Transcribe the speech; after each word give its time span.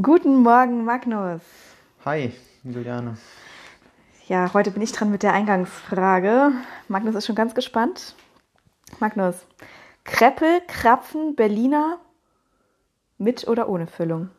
Guten 0.00 0.42
Morgen, 0.42 0.84
Magnus. 0.84 1.40
Hi, 2.04 2.32
Juliane. 2.64 3.16
Ja, 4.28 4.52
heute 4.52 4.70
bin 4.70 4.82
ich 4.82 4.92
dran 4.92 5.10
mit 5.10 5.22
der 5.22 5.32
Eingangsfrage. 5.32 6.52
Magnus 6.88 7.14
ist 7.14 7.26
schon 7.26 7.34
ganz 7.36 7.54
gespannt. 7.54 8.14
Magnus, 9.00 9.36
Kreppel, 10.04 10.60
Krapfen, 10.68 11.34
Berliner 11.36 11.98
mit 13.18 13.48
oder 13.48 13.68
ohne 13.68 13.86
Füllung? 13.86 14.30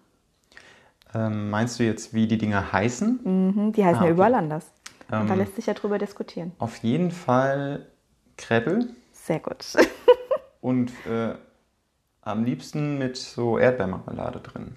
Ähm, 1.14 1.50
meinst 1.50 1.80
du 1.80 1.84
jetzt, 1.84 2.14
wie 2.14 2.28
die 2.28 2.38
Dinger 2.38 2.72
heißen? 2.72 3.20
Mhm, 3.24 3.74
die 3.74 3.84
heißen 3.84 4.02
Ah, 4.02 4.06
ja 4.06 4.12
okay. 4.12 4.14
überall 4.14 4.36
anders. 4.36 4.66
Und 5.10 5.28
da 5.30 5.34
Ähm, 5.34 5.40
lässt 5.40 5.56
sich 5.56 5.66
ja 5.66 5.74
drüber 5.74 5.98
diskutieren. 5.98 6.52
Auf 6.60 6.78
jeden 6.78 7.12
Fall 7.12 7.88
Kreppel 8.38 8.90
Sehr 9.14 9.40
gut. 9.40 9.66
und 10.62 10.92
äh, 11.08 11.34
am 12.22 12.44
liebsten 12.44 12.98
mit 13.00 13.16
so 13.18 13.58
Erdbeermarmelade 13.58 14.40
drin. 14.42 14.76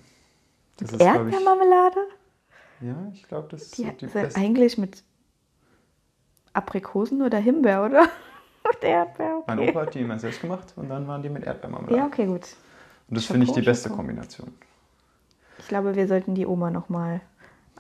Das 0.81 0.93
ich, 0.93 1.01
Erdbeermarmelade? 1.01 1.99
Ja, 2.81 2.97
ich 3.13 3.23
glaube, 3.29 3.49
das 3.51 3.63
ist 3.63 3.79
Die 3.79 3.85
so 3.85 3.91
die 3.91 4.07
beste. 4.07 4.41
eigentlich 4.41 4.79
mit 4.79 5.03
Aprikosen 6.55 7.23
oder 7.23 7.39
Himbeer, 7.39 7.85
oder? 7.85 8.03
mit 8.73 8.83
Erdbeer, 8.83 9.43
Mein 9.47 9.59
okay. 9.59 9.71
Opa 9.71 9.81
hat 9.83 9.95
die 9.95 10.01
immer 10.01 10.19
selbst 10.19 10.41
gemacht 10.41 10.73
und 10.77 10.89
dann 10.89 11.07
waren 11.07 11.23
die 11.23 11.29
mit 11.29 11.45
Erdbeermarmelade. 11.45 11.97
Ja, 11.97 12.07
okay, 12.07 12.27
gut. 12.27 12.47
und 13.09 13.17
das 13.17 13.27
finde 13.27 13.47
ich 13.47 13.53
die 13.53 13.63
beste 13.63 13.89
Schoko. 13.89 13.99
Kombination. 13.99 14.55
Ich 15.59 15.69
glaube, 15.69 15.95
wir 15.95 16.09
sollten 16.09 16.35
die 16.35 16.47
Oma 16.47 16.71
nochmal 16.71 17.21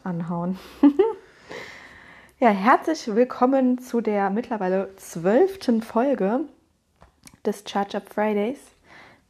anhauen. 0.05 0.59
ja, 2.39 2.51
herzlich 2.51 3.15
willkommen 3.15 3.79
zu 3.79 4.03
der 4.03 4.29
mittlerweile 4.31 4.95
zwölften 4.97 5.81
Folge 5.81 6.41
des 7.47 7.65
Charge 7.67 7.97
Up 7.97 8.13
Fridays 8.13 8.59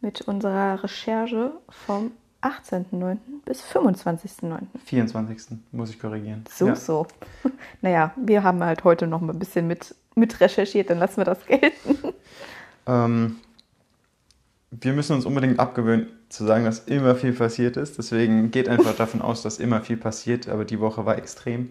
mit 0.01 0.23
unserer 0.23 0.83
Recherche 0.83 1.53
vom 1.69 2.11
18.09. 2.43 3.19
bis 3.45 3.63
25.09. 3.63 4.61
24. 4.85 5.59
muss 5.73 5.91
ich 5.91 5.99
korrigieren. 5.99 6.45
So, 6.51 6.69
ja. 6.69 6.77
so. 6.77 7.07
Naja, 7.83 8.13
wir 8.17 8.43
haben 8.43 8.63
halt 8.63 8.85
heute 8.85 9.07
noch 9.07 9.21
mal 9.21 9.33
ein 9.33 9.39
bisschen 9.39 9.67
mit, 9.67 9.95
mit 10.15 10.41
recherchiert, 10.41 10.91
dann 10.91 10.99
lassen 10.99 11.19
wir 11.19 11.25
das 11.25 11.45
gelten. 11.47 12.15
Ähm, 12.87 13.37
wir 14.71 14.93
müssen 14.93 15.17
uns 15.17 15.27
unbedingt 15.27 15.59
abgewöhnen, 15.59 16.09
zu 16.29 16.45
sagen, 16.47 16.65
dass 16.65 16.81
immer 16.81 17.15
viel 17.17 17.33
passiert 17.33 17.77
ist. 17.77 17.99
Deswegen 17.99 18.51
geht 18.51 18.69
einfach 18.69 18.95
davon 18.97 19.21
aus, 19.21 19.43
dass 19.43 19.59
immer 19.59 19.81
viel 19.81 19.97
passiert, 19.97 20.49
aber 20.49 20.65
die 20.65 20.81
Woche 20.81 21.05
war 21.05 21.19
extrem. 21.19 21.69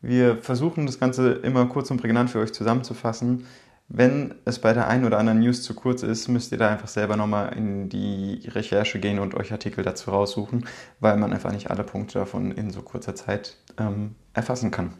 Wir 0.00 0.36
versuchen 0.38 0.86
das 0.86 0.98
Ganze 0.98 1.32
immer 1.32 1.66
kurz 1.66 1.90
und 1.90 2.00
prägnant 2.00 2.30
für 2.30 2.38
euch 2.38 2.54
zusammenzufassen. 2.54 3.46
Wenn 3.92 4.36
es 4.44 4.60
bei 4.60 4.72
der 4.72 4.86
einen 4.86 5.04
oder 5.04 5.18
anderen 5.18 5.40
News 5.40 5.64
zu 5.64 5.74
kurz 5.74 6.04
ist, 6.04 6.28
müsst 6.28 6.52
ihr 6.52 6.58
da 6.58 6.68
einfach 6.68 6.86
selber 6.86 7.16
nochmal 7.16 7.56
in 7.56 7.88
die 7.88 8.40
Recherche 8.46 9.00
gehen 9.00 9.18
und 9.18 9.34
euch 9.34 9.50
Artikel 9.50 9.82
dazu 9.82 10.12
raussuchen, 10.12 10.64
weil 11.00 11.16
man 11.16 11.32
einfach 11.32 11.50
nicht 11.50 11.72
alle 11.72 11.82
Punkte 11.82 12.20
davon 12.20 12.52
in 12.52 12.70
so 12.70 12.82
kurzer 12.82 13.16
Zeit 13.16 13.56
ähm, 13.78 14.14
erfassen 14.32 14.70
kann. 14.70 14.92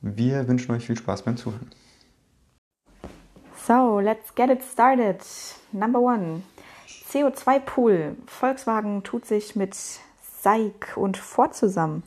Wir 0.00 0.46
wünschen 0.46 0.70
euch 0.70 0.86
viel 0.86 0.96
Spaß 0.96 1.22
beim 1.22 1.36
Zuhören. 1.36 1.68
So, 3.66 3.98
let's 3.98 4.32
get 4.36 4.48
it 4.48 4.62
started. 4.62 5.18
Number 5.72 5.98
one. 5.98 6.42
CO2-Pool. 6.86 8.18
Volkswagen 8.26 9.02
tut 9.02 9.26
sich 9.26 9.56
mit 9.56 9.74
SAIC 9.74 10.96
und 10.96 11.16
Ford 11.16 11.56
zusammen. 11.56 12.04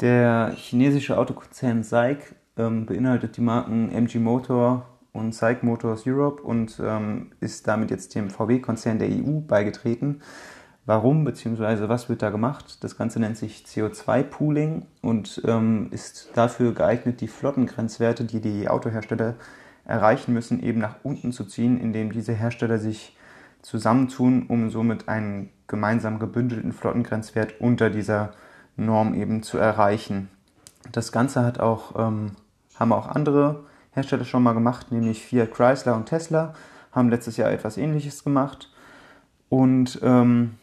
Der 0.00 0.52
chinesische 0.54 1.18
Autokonzern 1.18 1.82
SAIC 1.82 2.36
ähm, 2.56 2.86
beinhaltet 2.86 3.36
die 3.36 3.40
Marken 3.40 3.90
MG 3.90 4.18
Motor 4.18 4.86
und 5.12 5.34
SAIC 5.34 5.62
Motors 5.62 6.06
Europe 6.06 6.42
und 6.42 6.80
ähm, 6.84 7.32
ist 7.40 7.66
damit 7.68 7.90
jetzt 7.90 8.14
dem 8.14 8.30
VW-Konzern 8.30 8.98
der 8.98 9.08
EU 9.08 9.40
beigetreten. 9.40 10.20
Warum 10.86 11.24
bzw. 11.24 11.88
was 11.88 12.08
wird 12.08 12.20
da 12.20 12.30
gemacht? 12.30 12.84
Das 12.84 12.98
Ganze 12.98 13.18
nennt 13.18 13.38
sich 13.38 13.64
CO2-Pooling 13.66 14.84
und 15.00 15.40
ähm, 15.46 15.88
ist 15.92 16.30
dafür 16.34 16.74
geeignet, 16.74 17.22
die 17.22 17.28
Flottengrenzwerte, 17.28 18.24
die 18.24 18.40
die 18.40 18.68
Autohersteller 18.68 19.34
erreichen 19.86 20.34
müssen, 20.34 20.62
eben 20.62 20.80
nach 20.80 20.96
unten 21.02 21.32
zu 21.32 21.44
ziehen, 21.44 21.78
indem 21.80 22.12
diese 22.12 22.32
Hersteller 22.32 22.78
sich 22.78 23.16
zusammentun, 23.62 24.46
um 24.46 24.68
somit 24.68 25.08
einen 25.08 25.50
gemeinsam 25.68 26.18
gebündelten 26.18 26.72
Flottengrenzwert 26.72 27.60
unter 27.60 27.88
dieser 27.88 28.32
Norm 28.76 29.14
eben 29.14 29.42
zu 29.42 29.56
erreichen. 29.56 30.28
Das 30.92 31.12
Ganze 31.12 31.44
hat 31.44 31.60
auch, 31.60 31.94
ähm, 31.96 32.32
haben 32.76 32.92
auch 32.92 33.08
andere 33.08 33.64
Hersteller 33.92 34.24
schon 34.24 34.42
mal 34.42 34.52
gemacht, 34.52 34.90
nämlich 34.90 35.24
Fiat 35.24 35.52
Chrysler 35.52 35.94
und 35.94 36.06
Tesla 36.06 36.54
haben 36.92 37.10
letztes 37.10 37.36
Jahr 37.36 37.50
etwas 37.50 37.76
ähnliches 37.76 38.24
gemacht. 38.24 38.70
Und 39.48 40.00
ähm, 40.02 40.54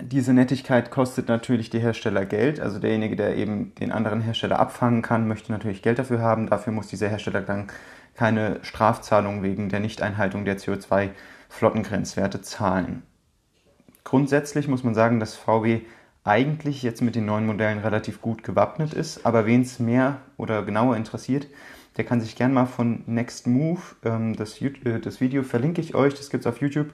diese 0.00 0.32
Nettigkeit 0.32 0.90
kostet 0.90 1.28
natürlich 1.28 1.70
die 1.70 1.80
Hersteller 1.80 2.24
Geld. 2.24 2.60
Also 2.60 2.78
derjenige, 2.78 3.16
der 3.16 3.36
eben 3.36 3.74
den 3.76 3.92
anderen 3.92 4.20
Hersteller 4.20 4.58
abfangen 4.60 5.02
kann, 5.02 5.26
möchte 5.26 5.50
natürlich 5.52 5.82
Geld 5.82 5.98
dafür 5.98 6.20
haben. 6.20 6.48
Dafür 6.48 6.72
muss 6.72 6.86
dieser 6.86 7.08
Hersteller 7.08 7.40
dann 7.40 7.66
keine 8.14 8.58
Strafzahlung 8.62 9.42
wegen 9.42 9.68
der 9.68 9.80
Nichteinhaltung 9.80 10.44
der 10.44 10.58
CO2-Flottengrenzwerte 10.58 12.40
zahlen. 12.42 13.02
Grundsätzlich 14.04 14.68
muss 14.68 14.84
man 14.84 14.94
sagen, 14.94 15.20
dass 15.20 15.34
VW 15.34 15.82
eigentlich 16.28 16.82
jetzt 16.82 17.02
mit 17.02 17.14
den 17.14 17.26
neuen 17.26 17.46
Modellen 17.46 17.78
relativ 17.78 18.20
gut 18.20 18.42
gewappnet 18.44 18.94
ist, 18.94 19.24
aber 19.24 19.46
wen 19.46 19.62
es 19.62 19.78
mehr 19.78 20.18
oder 20.36 20.62
genauer 20.62 20.96
interessiert, 20.96 21.46
der 21.96 22.04
kann 22.04 22.20
sich 22.20 22.36
gern 22.36 22.52
mal 22.52 22.66
von 22.66 23.02
Next 23.06 23.46
Move, 23.46 23.80
ähm, 24.04 24.36
das, 24.36 24.60
äh, 24.60 25.00
das 25.00 25.20
Video 25.20 25.42
verlinke 25.42 25.80
ich 25.80 25.94
euch, 25.94 26.14
das 26.14 26.30
gibt 26.30 26.44
es 26.44 26.46
auf 26.46 26.60
YouTube, 26.60 26.92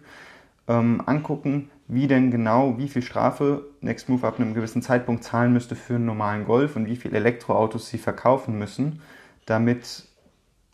ähm, 0.69 1.03
angucken, 1.05 1.71
wie 1.89 2.07
denn 2.07 2.31
genau, 2.31 2.79
wie 2.79 2.89
viel 2.89 3.03
Strafe 3.03 3.67
Next 3.83 4.09
Move 4.09 4.27
ab 4.27 4.41
einem 4.41 4.55
gewissen 4.55 4.81
Zeitpunkt 4.81 5.25
zahlen 5.25 5.53
müsste 5.53 5.77
für 5.77 5.97
einen 5.97 6.07
normalen 6.07 6.47
Golf 6.47 6.77
und 6.77 6.87
wie 6.87 6.97
viele 6.97 7.19
Elektroautos 7.19 7.89
sie 7.89 7.99
verkaufen 7.99 8.59
müssen, 8.59 9.03
damit 9.45 10.05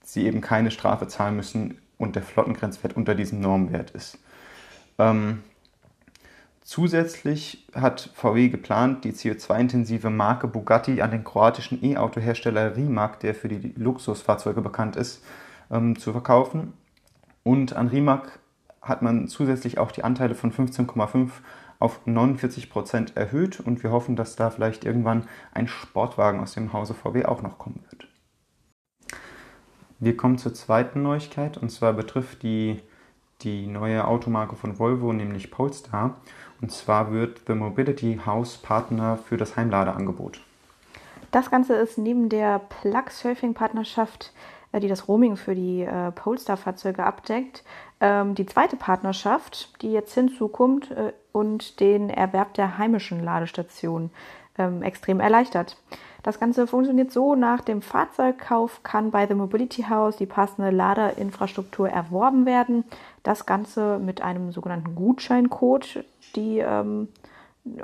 sie 0.04 0.26
eben 0.26 0.40
keine 0.40 0.70
Strafe 0.70 1.08
zahlen 1.08 1.36
müssen 1.36 1.78
und 1.98 2.14
der 2.14 2.22
Flottengrenzwert 2.22 2.96
unter 2.96 3.14
diesem 3.14 3.40
Normwert 3.40 3.90
ist. 3.90 4.18
Ähm, 4.98 5.40
Zusätzlich 6.70 7.66
hat 7.74 8.10
VW 8.14 8.48
geplant, 8.48 9.02
die 9.02 9.10
CO2-intensive 9.10 10.08
Marke 10.08 10.46
Bugatti 10.46 11.02
an 11.02 11.10
den 11.10 11.24
kroatischen 11.24 11.84
E-Auto-Hersteller 11.84 12.76
Rimac, 12.76 13.18
der 13.18 13.34
für 13.34 13.48
die 13.48 13.72
Luxusfahrzeuge 13.74 14.60
bekannt 14.60 14.94
ist, 14.94 15.20
ähm, 15.68 15.98
zu 15.98 16.12
verkaufen. 16.12 16.74
Und 17.42 17.72
an 17.72 17.88
Rimac 17.88 18.38
hat 18.82 19.02
man 19.02 19.26
zusätzlich 19.26 19.78
auch 19.78 19.90
die 19.90 20.04
Anteile 20.04 20.36
von 20.36 20.52
15,5 20.52 21.30
auf 21.80 22.06
49 22.06 22.70
Prozent 22.70 23.16
erhöht 23.16 23.58
und 23.58 23.82
wir 23.82 23.90
hoffen, 23.90 24.14
dass 24.14 24.36
da 24.36 24.50
vielleicht 24.50 24.84
irgendwann 24.84 25.24
ein 25.52 25.66
Sportwagen 25.66 26.38
aus 26.38 26.54
dem 26.54 26.72
Hause 26.72 26.94
VW 26.94 27.24
auch 27.24 27.42
noch 27.42 27.58
kommen 27.58 27.82
wird. 27.90 28.06
Wir 29.98 30.16
kommen 30.16 30.38
zur 30.38 30.54
zweiten 30.54 31.02
Neuigkeit 31.02 31.58
und 31.58 31.70
zwar 31.70 31.94
betrifft 31.94 32.44
die 32.44 32.80
die 33.42 33.66
neue 33.66 34.06
Automarke 34.06 34.56
von 34.56 34.78
Volvo, 34.78 35.12
nämlich 35.12 35.50
Polestar. 35.50 36.20
Und 36.60 36.72
zwar 36.72 37.12
wird 37.12 37.42
The 37.46 37.54
Mobility 37.54 38.20
House 38.24 38.56
Partner 38.56 39.16
für 39.16 39.36
das 39.36 39.56
Heimladeangebot. 39.56 40.40
Das 41.30 41.50
Ganze 41.50 41.74
ist 41.74 41.96
neben 41.96 42.28
der 42.28 42.58
Plug-Surfing-Partnerschaft, 42.58 44.32
äh, 44.72 44.80
die 44.80 44.88
das 44.88 45.08
Roaming 45.08 45.36
für 45.36 45.54
die 45.54 45.82
äh, 45.82 46.10
Polestar-Fahrzeuge 46.10 47.04
abdeckt, 47.04 47.64
ähm, 48.00 48.34
die 48.34 48.46
zweite 48.46 48.76
Partnerschaft, 48.76 49.80
die 49.82 49.92
jetzt 49.92 50.14
hinzukommt 50.14 50.90
äh, 50.90 51.12
und 51.32 51.80
den 51.80 52.10
Erwerb 52.10 52.54
der 52.54 52.78
heimischen 52.78 53.22
Ladestation 53.22 54.10
ähm, 54.58 54.82
extrem 54.82 55.20
erleichtert. 55.20 55.76
Das 56.22 56.38
Ganze 56.38 56.66
funktioniert 56.66 57.12
so, 57.12 57.34
nach 57.34 57.62
dem 57.62 57.80
Fahrzeugkauf 57.80 58.82
kann 58.82 59.10
bei 59.10 59.26
The 59.26 59.34
Mobility 59.34 59.84
House 59.84 60.16
die 60.16 60.26
passende 60.26 60.70
Ladeinfrastruktur 60.70 61.88
erworben 61.88 62.44
werden. 62.44 62.84
Das 63.22 63.46
Ganze 63.46 63.98
mit 63.98 64.20
einem 64.20 64.52
sogenannten 64.52 64.94
Gutscheincode, 64.94 66.04
die, 66.36 66.58
ähm, 66.58 67.08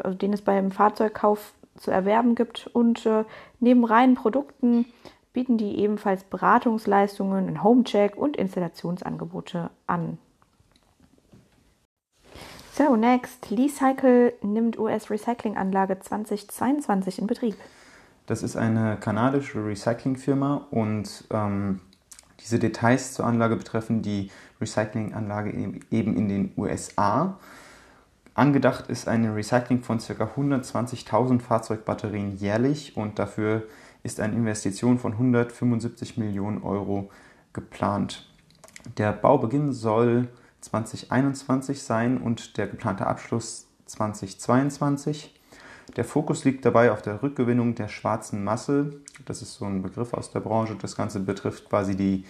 also 0.02 0.16
den 0.16 0.32
es 0.32 0.42
beim 0.42 0.70
Fahrzeugkauf 0.70 1.54
zu 1.76 1.90
erwerben 1.90 2.34
gibt. 2.34 2.68
Und 2.72 3.06
äh, 3.06 3.24
neben 3.60 3.84
reinen 3.84 4.14
Produkten 4.14 4.86
bieten 5.32 5.56
die 5.56 5.78
ebenfalls 5.78 6.24
Beratungsleistungen, 6.24 7.46
einen 7.46 7.62
Homecheck 7.62 8.16
und 8.16 8.36
Installationsangebote 8.36 9.70
an. 9.86 10.18
So, 12.72 12.96
next. 12.96 13.48
Lee-Cycle 13.48 14.34
nimmt 14.42 14.78
US-Recyclinganlage 14.78 15.98
2022 15.98 17.18
in 17.18 17.26
Betrieb. 17.26 17.56
Das 18.26 18.42
ist 18.42 18.56
eine 18.56 18.96
kanadische 18.96 19.64
Recyclingfirma 19.64 20.66
und 20.70 21.24
ähm, 21.30 21.80
diese 22.40 22.58
Details 22.58 23.14
zur 23.14 23.24
Anlage 23.24 23.56
betreffen 23.56 24.02
die 24.02 24.30
Recyclinganlage 24.60 25.50
e- 25.50 25.80
eben 25.90 26.16
in 26.16 26.28
den 26.28 26.52
USA. 26.56 27.38
Angedacht 28.34 28.88
ist 28.88 29.08
eine 29.08 29.34
Recycling 29.34 29.82
von 29.82 29.98
ca. 29.98 30.12
120.000 30.12 31.40
Fahrzeugbatterien 31.40 32.36
jährlich 32.36 32.96
und 32.96 33.18
dafür 33.18 33.62
ist 34.02 34.20
eine 34.20 34.34
Investition 34.34 34.98
von 34.98 35.12
175 35.12 36.18
Millionen 36.18 36.62
Euro 36.62 37.10
geplant. 37.52 38.28
Der 38.98 39.12
Baubeginn 39.12 39.72
soll 39.72 40.28
2021 40.60 41.82
sein 41.82 42.18
und 42.18 42.58
der 42.58 42.66
geplante 42.66 43.06
Abschluss 43.06 43.68
2022. 43.86 45.35
Der 45.94 46.04
Fokus 46.04 46.44
liegt 46.44 46.64
dabei 46.64 46.90
auf 46.90 47.00
der 47.00 47.22
Rückgewinnung 47.22 47.74
der 47.74 47.88
schwarzen 47.88 48.42
Masse. 48.42 49.00
Das 49.24 49.40
ist 49.40 49.54
so 49.54 49.64
ein 49.64 49.82
Begriff 49.82 50.12
aus 50.14 50.30
der 50.30 50.40
Branche. 50.40 50.76
Das 50.80 50.96
Ganze 50.96 51.20
betrifft 51.20 51.68
quasi 51.68 51.96
die 51.96 52.24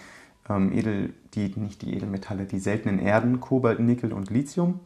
ähm, 0.49 0.71
Edel, 0.71 1.13
die, 1.33 1.53
nicht 1.55 1.81
die 1.81 1.93
Edelmetalle, 1.95 2.45
die 2.45 2.59
seltenen 2.59 2.99
Erden, 2.99 3.39
Kobalt, 3.39 3.79
Nickel 3.79 4.13
und 4.13 4.29
Lithium. 4.29 4.79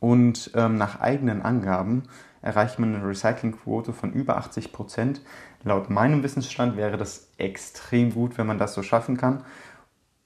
Und 0.00 0.50
ähm, 0.54 0.76
nach 0.76 1.00
eigenen 1.00 1.42
Angaben 1.42 2.04
erreicht 2.40 2.78
man 2.78 2.94
eine 2.94 3.06
Recyclingquote 3.06 3.92
von 3.92 4.12
über 4.12 4.36
80 4.36 4.72
Prozent. 4.72 5.22
Laut 5.64 5.90
meinem 5.90 6.22
Wissensstand 6.22 6.76
wäre 6.76 6.96
das 6.96 7.28
extrem 7.38 8.12
gut, 8.12 8.36
wenn 8.36 8.46
man 8.46 8.58
das 8.58 8.74
so 8.74 8.82
schaffen 8.82 9.16
kann. 9.16 9.44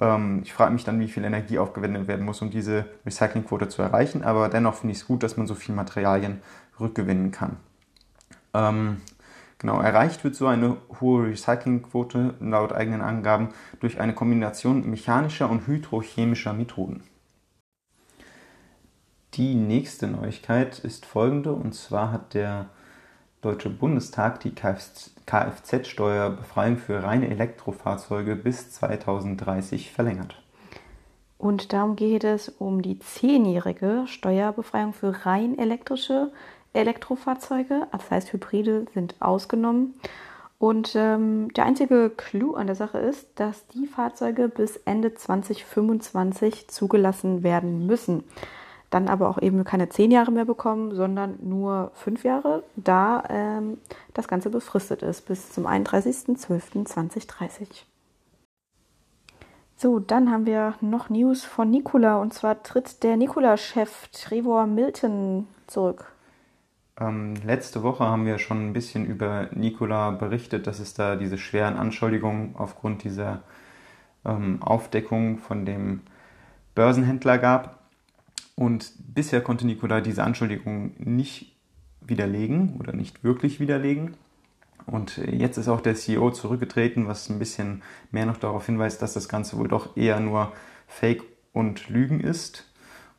Ähm, 0.01 0.41
ich 0.43 0.53
frage 0.53 0.73
mich 0.73 0.85
dann, 0.85 1.01
wie 1.01 1.09
viel 1.09 1.25
Energie 1.25 1.59
aufgewendet 1.59 2.09
werden 2.09 2.25
muss, 2.25 2.43
um 2.43 2.51
diese 2.51 2.87
Recyclingquote 3.05 3.69
zu 3.69 3.83
erreichen. 3.83 4.23
Aber 4.23 4.49
dennoch 4.49 4.75
finde 4.75 4.93
ich 4.93 4.99
es 4.99 5.07
gut, 5.07 5.23
dass 5.23 5.37
man 5.37 5.47
so 5.47 5.55
viele 5.55 5.77
Materialien 5.77 6.41
rückgewinnen 6.79 7.31
kann. 7.31 7.57
Ähm, 8.55 9.01
genau, 9.59 9.81
erreicht 9.81 10.25
wird 10.25 10.35
so 10.35 10.47
eine 10.47 10.77
hohe 11.01 11.29
Recyclingquote 11.29 12.35
laut 12.41 12.73
eigenen 12.73 13.01
Angaben 13.01 13.49
durch 13.81 14.01
eine 14.01 14.15
Kombination 14.15 14.89
mechanischer 14.89 15.51
und 15.51 15.67
hydrochemischer 15.67 16.53
Methoden. 16.53 17.03
Die 19.35 19.55
nächste 19.55 20.07
Neuigkeit 20.07 20.79
ist 20.79 21.05
folgende, 21.05 21.53
und 21.53 21.75
zwar 21.75 22.11
hat 22.11 22.33
der 22.33 22.71
Deutsche 23.43 23.69
Bundestag 23.71 24.41
die 24.41 24.55
Kfz-Steuerbefreiung 24.55 26.79
für 26.79 27.03
reine 27.03 27.29
Elektrofahrzeuge 27.29 28.35
bis 28.35 28.71
2030 28.73 29.93
verlängert. 29.93 30.43
Und 31.39 31.73
darum 31.73 31.97
geht 31.97 32.25
es 32.25 32.49
um 32.49 32.81
die 32.81 32.99
zehnjährige 32.99 34.05
Steuerbefreiung 34.07 34.95
für 34.95 35.27
rein 35.27 35.59
elektrische 35.59 36.33
Elektrofahrzeuge. 36.73 37.87
Das 37.93 38.11
heißt, 38.11 38.33
Hybride 38.33 38.87
sind 38.95 39.17
ausgenommen. 39.21 39.95
Und 40.59 40.95
ähm, 40.97 41.53
der 41.53 41.67
einzige 41.67 42.11
Clou 42.17 42.55
an 42.55 42.67
der 42.67 42.77
Sache 42.77 42.97
ist, 42.99 43.29
dass 43.35 43.67
die 43.69 43.87
Fahrzeuge 43.87 44.49
bis 44.49 44.79
Ende 44.79 45.13
2025 45.13 46.69
zugelassen 46.69 47.43
werden 47.43 47.87
müssen 47.87 48.25
dann 48.97 49.09
aber 49.09 49.29
auch 49.29 49.43
eben 49.43 49.65
keine 49.65 49.91
zehn 49.91 50.11
Jahre 50.11 50.33
mehr 50.33 50.47
bekommen, 50.47 50.95
sondern 50.95 51.39
nur 51.43 51.91
fünf 51.95 52.25
Jahre, 52.25 52.63
da 52.77 53.23
ähm, 53.29 53.77
das 54.15 54.27
Ganze 54.27 54.49
befristet 54.49 55.03
ist 55.03 55.27
bis 55.27 55.53
zum 55.53 55.67
31.12.2030. 55.67 57.83
So, 59.77 59.99
dann 59.99 60.31
haben 60.31 60.47
wir 60.47 60.77
noch 60.81 61.11
News 61.11 61.45
von 61.45 61.71
Nikola 61.71 62.17
und 62.17 62.33
zwar 62.33 62.63
tritt 62.63 63.03
der 63.03 63.19
Nikola-Chef 63.19 64.09
Trevor 64.09 64.67
Milton 64.67 65.47
zurück. 65.67 66.07
Ähm, 66.99 67.35
letzte 67.45 67.83
Woche 67.83 68.05
haben 68.05 68.25
wir 68.25 68.39
schon 68.39 68.69
ein 68.69 68.73
bisschen 68.73 69.05
über 69.05 69.51
Nikola 69.53 70.13
berichtet, 70.13 70.67
dass 70.67 70.79
es 70.79 70.95
da 70.95 71.17
diese 71.17 71.37
schweren 71.37 71.77
Anschuldigungen 71.77 72.57
aufgrund 72.57 73.05
dieser 73.05 73.43
ähm, 74.25 74.63
Aufdeckung 74.63 75.37
von 75.37 75.67
dem 75.67 76.01
Börsenhändler 76.75 77.37
gab. 77.37 77.76
Und 78.57 78.93
bisher 78.99 79.43
konnte 79.43 79.67
Nikola 79.67 80.01
diese 80.01 80.25
Anschuldigung 80.25 80.95
nicht 80.99 81.55
widerlegen 82.01 82.77
oder 82.81 82.93
nicht 82.93 83.23
wirklich 83.23 83.61
widerlegen. 83.61 84.15
Und 84.87 85.19
jetzt 85.19 85.59
ist 85.59 85.69
auch 85.69 85.81
der 85.81 85.95
CEO 85.95 86.31
zurückgetreten, 86.31 87.07
was 87.07 87.29
ein 87.29 87.39
bisschen 87.39 87.83
mehr 88.11 88.25
noch 88.25 88.39
darauf 88.39 88.67
hinweist, 88.67 89.03
dass 89.03 89.15
das 89.15 89.29
Ganze 89.29 89.59
wohl 89.59 89.69
doch 89.69 89.97
eher 89.97 90.21
nur 90.21 90.53
Fake 90.87 91.23
und 91.53 91.89
Lügen 91.89 92.21
ist. 92.21 92.65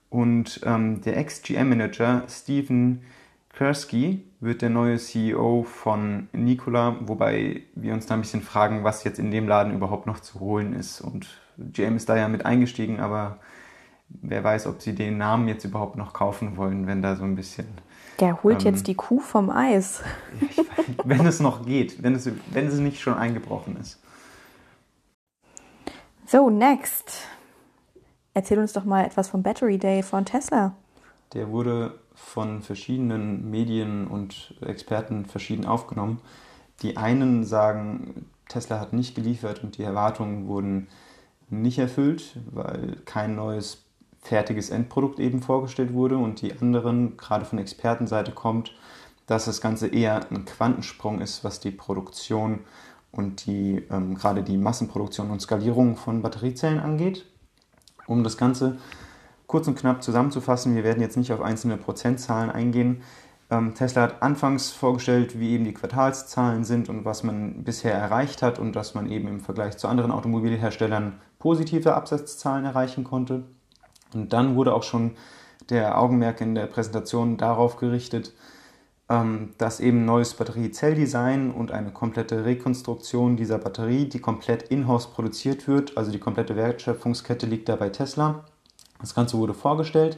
Und 0.09 0.61
ähm, 0.63 1.01
der 1.01 1.17
Ex-GM-Manager 1.17 2.23
Stephen 2.29 3.01
Kursky 3.55 4.23
wird 4.39 4.61
der 4.61 4.69
neue 4.69 4.97
CEO 4.97 5.63
von 5.63 6.29
Nikola, 6.31 6.95
wobei 7.01 7.63
wir 7.75 7.93
uns 7.93 8.05
da 8.05 8.13
ein 8.13 8.21
bisschen 8.21 8.41
fragen, 8.41 8.83
was 8.83 9.03
jetzt 9.03 9.19
in 9.19 9.31
dem 9.31 9.47
Laden 9.47 9.73
überhaupt 9.73 10.05
noch 10.05 10.19
zu 10.19 10.39
holen 10.39 10.73
ist. 10.73 11.01
Und 11.01 11.27
GM 11.57 11.97
ist 11.97 12.07
da 12.07 12.15
ja 12.15 12.27
mit 12.27 12.45
eingestiegen, 12.45 12.99
aber 12.99 13.39
wer 14.09 14.43
weiß, 14.43 14.67
ob 14.67 14.81
sie 14.81 14.95
den 14.95 15.17
Namen 15.17 15.47
jetzt 15.47 15.65
überhaupt 15.65 15.95
noch 15.95 16.13
kaufen 16.13 16.57
wollen, 16.57 16.87
wenn 16.87 17.01
da 17.01 17.15
so 17.15 17.23
ein 17.23 17.35
bisschen. 17.35 17.67
Der 18.19 18.41
holt 18.43 18.65
ähm, 18.65 18.73
jetzt 18.73 18.87
die 18.87 18.95
Kuh 18.95 19.19
vom 19.19 19.49
Eis. 19.49 20.01
Weiß, 20.41 20.65
wenn 21.03 21.25
es 21.25 21.39
noch 21.39 21.65
geht, 21.65 22.01
wenn 22.01 22.15
es, 22.15 22.29
wenn 22.51 22.71
sie 22.71 22.81
nicht 22.81 22.99
schon 22.99 23.13
eingebrochen 23.13 23.77
ist. 23.77 23.99
So, 26.25 26.49
next. 26.49 27.27
Erzähl 28.33 28.59
uns 28.59 28.73
doch 28.73 28.85
mal 28.85 29.05
etwas 29.05 29.29
vom 29.29 29.43
Battery 29.43 29.77
Day 29.77 30.03
von 30.03 30.25
Tesla. 30.25 30.75
Der 31.33 31.49
wurde 31.49 31.99
von 32.15 32.61
verschiedenen 32.61 33.49
Medien 33.49 34.07
und 34.07 34.55
Experten 34.61 35.25
verschieden 35.25 35.65
aufgenommen. 35.65 36.19
Die 36.81 36.97
einen 36.97 37.43
sagen, 37.43 38.25
Tesla 38.49 38.79
hat 38.79 38.93
nicht 38.93 39.15
geliefert 39.15 39.63
und 39.63 39.77
die 39.77 39.83
Erwartungen 39.83 40.47
wurden 40.47 40.87
nicht 41.49 41.79
erfüllt, 41.79 42.37
weil 42.51 42.97
kein 43.05 43.35
neues 43.35 43.86
fertiges 44.27 44.69
Endprodukt 44.69 45.19
eben 45.19 45.41
vorgestellt 45.41 45.93
wurde 45.93 46.17
und 46.17 46.41
die 46.41 46.53
anderen, 46.59 47.17
gerade 47.17 47.45
von 47.45 47.59
Expertenseite 47.59 48.31
kommt, 48.31 48.73
dass 49.25 49.45
das 49.45 49.61
Ganze 49.61 49.87
eher 49.87 50.29
ein 50.31 50.45
Quantensprung 50.45 51.21
ist, 51.21 51.43
was 51.43 51.59
die 51.59 51.71
Produktion 51.71 52.59
und 53.11 53.45
die, 53.45 53.83
ähm, 53.89 54.15
gerade 54.15 54.43
die 54.43 54.57
Massenproduktion 54.57 55.31
und 55.31 55.41
Skalierung 55.41 55.95
von 55.95 56.21
Batteriezellen 56.21 56.79
angeht. 56.79 57.25
Um 58.05 58.23
das 58.23 58.37
Ganze 58.37 58.77
kurz 59.47 59.67
und 59.67 59.77
knapp 59.77 60.03
zusammenzufassen, 60.03 60.75
wir 60.75 60.83
werden 60.83 61.01
jetzt 61.01 61.17
nicht 61.17 61.31
auf 61.31 61.41
einzelne 61.41 61.77
Prozentzahlen 61.77 62.49
eingehen. 62.49 63.01
Ähm, 63.49 63.75
Tesla 63.75 64.03
hat 64.03 64.21
anfangs 64.21 64.71
vorgestellt, 64.71 65.39
wie 65.39 65.51
eben 65.51 65.63
die 65.63 65.73
Quartalszahlen 65.73 66.65
sind 66.65 66.89
und 66.89 67.05
was 67.05 67.23
man 67.23 67.63
bisher 67.63 67.93
erreicht 67.93 68.41
hat 68.41 68.59
und 68.59 68.75
dass 68.75 68.93
man 68.93 69.09
eben 69.09 69.27
im 69.27 69.39
Vergleich 69.39 69.77
zu 69.77 69.87
anderen 69.87 70.11
Automobilherstellern 70.11 71.19
positive 71.39 71.95
Absatzzahlen 71.95 72.65
erreichen 72.65 73.05
konnte. 73.05 73.45
Und 74.13 74.33
dann 74.33 74.55
wurde 74.55 74.73
auch 74.73 74.83
schon 74.83 75.11
der 75.69 75.99
Augenmerk 75.99 76.41
in 76.41 76.55
der 76.55 76.67
Präsentation 76.67 77.37
darauf 77.37 77.77
gerichtet, 77.77 78.33
ähm, 79.09 79.53
dass 79.57 79.79
eben 79.79 80.05
neues 80.05 80.33
Batteriezelldesign 80.33 81.51
und 81.51 81.71
eine 81.71 81.91
komplette 81.91 82.45
Rekonstruktion 82.45 83.37
dieser 83.37 83.57
Batterie, 83.57 84.05
die 84.05 84.19
komplett 84.19 84.63
in-house 84.63 85.07
produziert 85.07 85.67
wird, 85.67 85.97
also 85.97 86.11
die 86.11 86.19
komplette 86.19 86.55
Wertschöpfungskette 86.55 87.45
liegt 87.45 87.69
da 87.69 87.75
bei 87.75 87.89
Tesla. 87.89 88.45
Das 88.99 89.13
Ganze 89.13 89.37
wurde 89.37 89.53
vorgestellt 89.53 90.17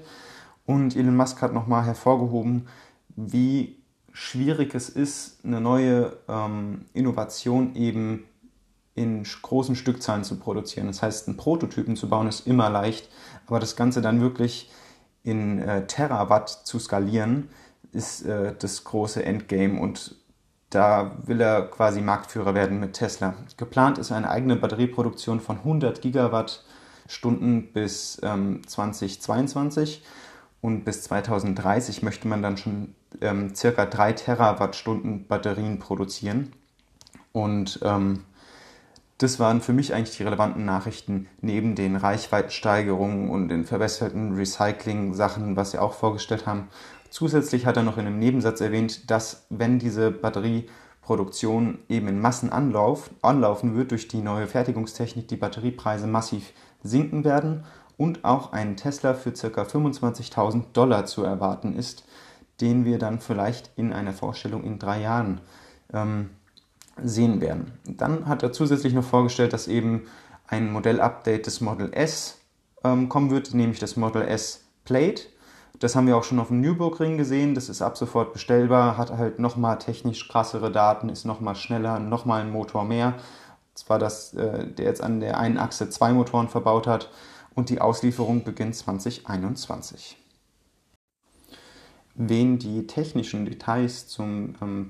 und 0.66 0.96
Elon 0.96 1.16
Musk 1.16 1.42
hat 1.42 1.54
nochmal 1.54 1.86
hervorgehoben, 1.86 2.68
wie 3.16 3.78
schwierig 4.14 4.74
es 4.76 4.90
ist, 4.90 5.44
eine 5.44 5.62
neue 5.62 6.14
ähm, 6.28 6.86
Innovation 6.94 7.76
eben 7.76 8.26
in 8.96 9.24
großen 9.24 9.76
Stückzahlen 9.76 10.24
zu 10.24 10.38
produzieren. 10.38 10.88
Das 10.88 11.02
heißt, 11.02 11.28
einen 11.28 11.38
Prototypen 11.38 11.96
zu 11.96 12.10
bauen 12.10 12.28
ist 12.28 12.48
immer 12.48 12.70
leicht, 12.70 13.10
aber 13.48 13.60
das 13.60 13.76
Ganze 13.76 14.02
dann 14.02 14.22
wirklich 14.22 14.70
in 15.24 15.60
äh, 15.60 15.86
Terawatt 15.88 16.50
zu 16.50 16.80
skalieren, 16.80 17.50
ist 17.92 18.26
äh, 18.26 18.54
das 18.58 18.84
große 18.84 19.24
Endgame 19.24 19.80
und 19.80 20.16
da 20.70 21.18
will 21.26 21.42
er 21.42 21.64
quasi 21.64 22.02
Marktführer 22.02 22.54
werden 22.54 22.80
mit 22.80 22.94
Tesla. 22.94 23.34
Geplant 23.58 23.98
ist 23.98 24.12
eine 24.12 24.30
eigene 24.30 24.56
Batterieproduktion 24.56 25.40
von 25.40 25.58
100 25.58 26.02
Gigawattstunden 26.02 27.74
bis 27.74 28.20
ähm, 28.22 28.62
2022 28.68 30.04
und 30.62 30.84
bis 30.84 31.04
2030 31.04 32.04
möchte 32.04 32.28
man 32.28 32.44
dann 32.44 32.58
schon 32.58 32.94
ähm, 33.22 33.56
circa 33.56 33.86
3 33.86 34.14
Terawattstunden 34.14 35.26
Batterien 35.28 35.80
produzieren. 35.80 36.54
Und 37.32 37.80
ähm, 37.84 38.26
das 39.20 39.38
waren 39.38 39.60
für 39.60 39.74
mich 39.74 39.94
eigentlich 39.94 40.16
die 40.16 40.24
relevanten 40.24 40.64
Nachrichten 40.64 41.28
neben 41.42 41.76
den 41.76 41.98
Reichweitensteigerungen 41.98 43.30
und 43.30 43.50
den 43.50 43.66
verbesserten 43.66 44.34
Recycling-Sachen, 44.36 45.58
was 45.58 45.72
sie 45.72 45.78
auch 45.78 45.94
vorgestellt 45.94 46.48
haben. 46.48 46.70
Zusätzlich 47.10 47.66
hat 47.66 47.76
er 47.76 47.84
noch 47.84 47.98
in 47.98 48.08
einem 48.08 48.18
Nebensatz 48.18 48.62
erwähnt, 48.62 49.12
dass 49.12 49.46
wenn 49.50 49.78
diese 49.78 50.10
Batterieproduktion 50.12 51.80
eben 51.90 52.08
in 52.08 52.22
Massen 52.22 52.50
anlauf, 52.50 53.10
anlaufen 53.22 53.76
wird 53.76 53.92
durch 53.92 54.08
die 54.08 54.22
neue 54.22 54.48
Fertigungstechnik, 54.48 55.28
die 55.28 55.36
Batteriepreise 55.36 56.08
massiv 56.08 56.54
sinken 56.82 57.26
werden 57.26 57.66
und 57.98 58.24
auch 58.24 58.54
ein 58.54 58.78
Tesla 58.78 59.16
für 59.16 59.34
ca. 59.34 59.64
25.000 59.64 60.72
Dollar 60.72 61.06
zu 61.06 61.24
erwarten 61.24 61.76
ist, 61.76 62.06
den 62.62 62.86
wir 62.86 63.00
dann 63.00 63.20
vielleicht 63.20 63.72
in 63.76 63.92
einer 63.92 64.14
Vorstellung 64.14 64.64
in 64.64 64.80
drei 64.80 65.02
Jahren 65.02 65.42
ähm, 65.92 66.30
sehen 67.04 67.42
werden. 67.42 67.72
Dann 67.86 68.28
hat 68.28 68.44
er 68.44 68.52
zusätzlich 68.52 68.94
noch 68.94 69.04
vorgestellt, 69.04 69.54
dass 69.54 69.68
eben 69.68 70.08
ein 70.48 70.72
Modellupdate 70.72 71.46
des 71.46 71.62
Model 71.62 71.94
S 71.94 72.40
ähm, 72.84 73.10
kommen 73.10 73.30
wird, 73.30 73.54
nämlich 73.54 73.80
das 73.80 73.96
Model 73.96 74.24
S 74.24 74.66
Plate. 74.86 75.24
Das 75.80 75.96
haben 75.96 76.08
wir 76.08 76.18
auch 76.18 76.24
schon 76.24 76.40
auf 76.40 76.48
dem 76.48 76.62
Nürburgring 76.62 77.18
gesehen. 77.18 77.56
Das 77.56 77.70
ist 77.70 77.82
ab 77.82 77.98
sofort 77.98 78.34
bestellbar, 78.34 78.98
hat 78.98 79.12
halt 79.12 79.40
nochmal 79.40 79.78
technisch 79.78 80.28
krassere 80.28 80.72
Daten, 80.72 81.10
ist 81.10 81.26
nochmal 81.26 81.56
schneller, 81.56 82.00
nochmal 82.00 82.42
ein 82.42 82.52
Motor 82.52 82.84
mehr. 82.84 83.14
Zwar 83.76 84.00
das, 84.00 84.34
äh, 84.34 84.68
der 84.68 84.86
jetzt 84.86 85.02
an 85.02 85.20
der 85.20 85.40
einen 85.40 85.58
Achse 85.58 85.90
zwei 85.90 86.12
Motoren 86.12 86.50
verbaut 86.50 86.88
hat 86.88 87.10
und 87.56 87.70
die 87.70 87.80
Auslieferung 87.80 88.44
beginnt 88.44 88.76
2021. 88.76 90.18
wen 92.22 92.60
die 92.60 92.86
technischen 92.86 93.46
Details 93.46 94.08
zum 94.08 94.56
ähm, 94.62 94.90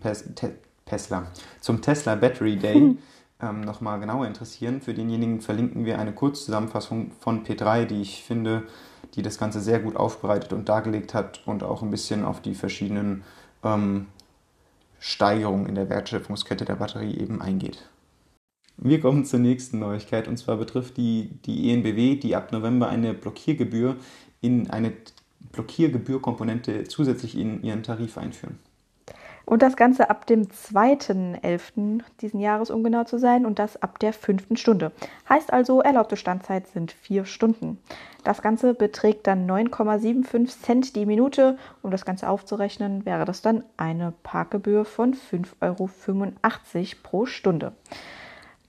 Tesla, 0.89 1.27
zum 1.62 1.81
Tesla 1.81 2.15
Battery 2.15 2.55
Day 2.55 2.98
ähm, 3.41 3.62
nochmal 3.62 4.00
genauer 4.00 4.27
interessieren, 4.27 4.81
für 4.81 4.93
denjenigen 4.93 5.41
verlinken 5.41 5.86
wir 5.86 6.00
eine 6.00 6.13
Kurzzusammenfassung 6.13 7.12
von 7.19 7.46
P3, 7.46 7.86
die 7.86 8.01
ich 8.01 8.24
finde, 8.24 8.63
die 9.15 9.22
das 9.22 9.38
Ganze 9.38 9.62
sehr 9.62 9.79
gut 9.79 9.96
aufbereitet 9.96 10.53
und 10.53 10.67
dargelegt 10.67 11.13
hat 11.13 11.41
und 11.46 11.63
auch 11.63 11.81
ein 11.81 11.91
bisschen 11.91 12.25
auf 12.25 12.41
die 12.41 12.53
verschiedenen 12.53 13.24
ähm, 13.63 14.08
Steigerungen 15.00 15.67
in 15.67 15.75
der 15.75 15.89
Wertschöpfungskette 15.89 16.65
der 16.65 16.75
Batterie 16.75 17.17
eben 17.17 17.41
eingeht. 17.41 17.89
Wir 18.77 19.00
kommen 19.01 19.25
zur 19.25 19.39
nächsten 19.39 19.79
Neuigkeit 19.79 20.27
und 20.27 20.38
zwar 20.38 20.58
betrifft 20.58 20.98
die, 20.98 21.29
die 21.46 21.72
ENBW, 21.72 22.15
die 22.15 22.36
ab 22.36 22.51
November 22.51 22.88
eine 22.88 23.13
Blockiergebühr 23.13 23.98
in 24.41 24.69
eine 24.69 24.93
Blockiergebührkomponente 25.51 26.86
zusätzlich 26.86 27.38
in 27.38 27.63
ihren 27.63 27.84
Tarif 27.84 28.17
einführen. 28.17 28.60
Und 29.49 29.63
das 29.63 29.75
Ganze 29.75 30.11
ab 30.11 30.27
dem 30.27 30.43
2.11. 30.43 32.03
diesen 32.21 32.39
Jahres, 32.39 32.69
um 32.69 32.83
genau 32.83 33.05
zu 33.05 33.17
sein, 33.17 33.47
und 33.47 33.57
das 33.57 33.81
ab 33.81 33.97
der 33.97 34.13
fünften 34.13 34.57
Stunde. 34.57 34.91
Heißt 35.27 35.51
also, 35.51 35.81
erlaubte 35.81 36.17
Standzeit 36.17 36.67
sind 36.67 36.91
vier 36.91 37.25
Stunden. 37.25 37.79
Das 38.23 38.43
Ganze 38.43 38.75
beträgt 38.75 39.25
dann 39.25 39.49
9,75 39.49 40.61
Cent 40.61 40.95
die 40.95 41.07
Minute. 41.07 41.57
Um 41.81 41.89
das 41.89 42.05
Ganze 42.05 42.29
aufzurechnen, 42.29 43.07
wäre 43.07 43.25
das 43.25 43.41
dann 43.41 43.63
eine 43.75 44.13
Parkgebühr 44.21 44.85
von 44.85 45.15
5,85 45.15 45.55
Euro 45.61 45.89
pro 47.01 47.25
Stunde. 47.25 47.71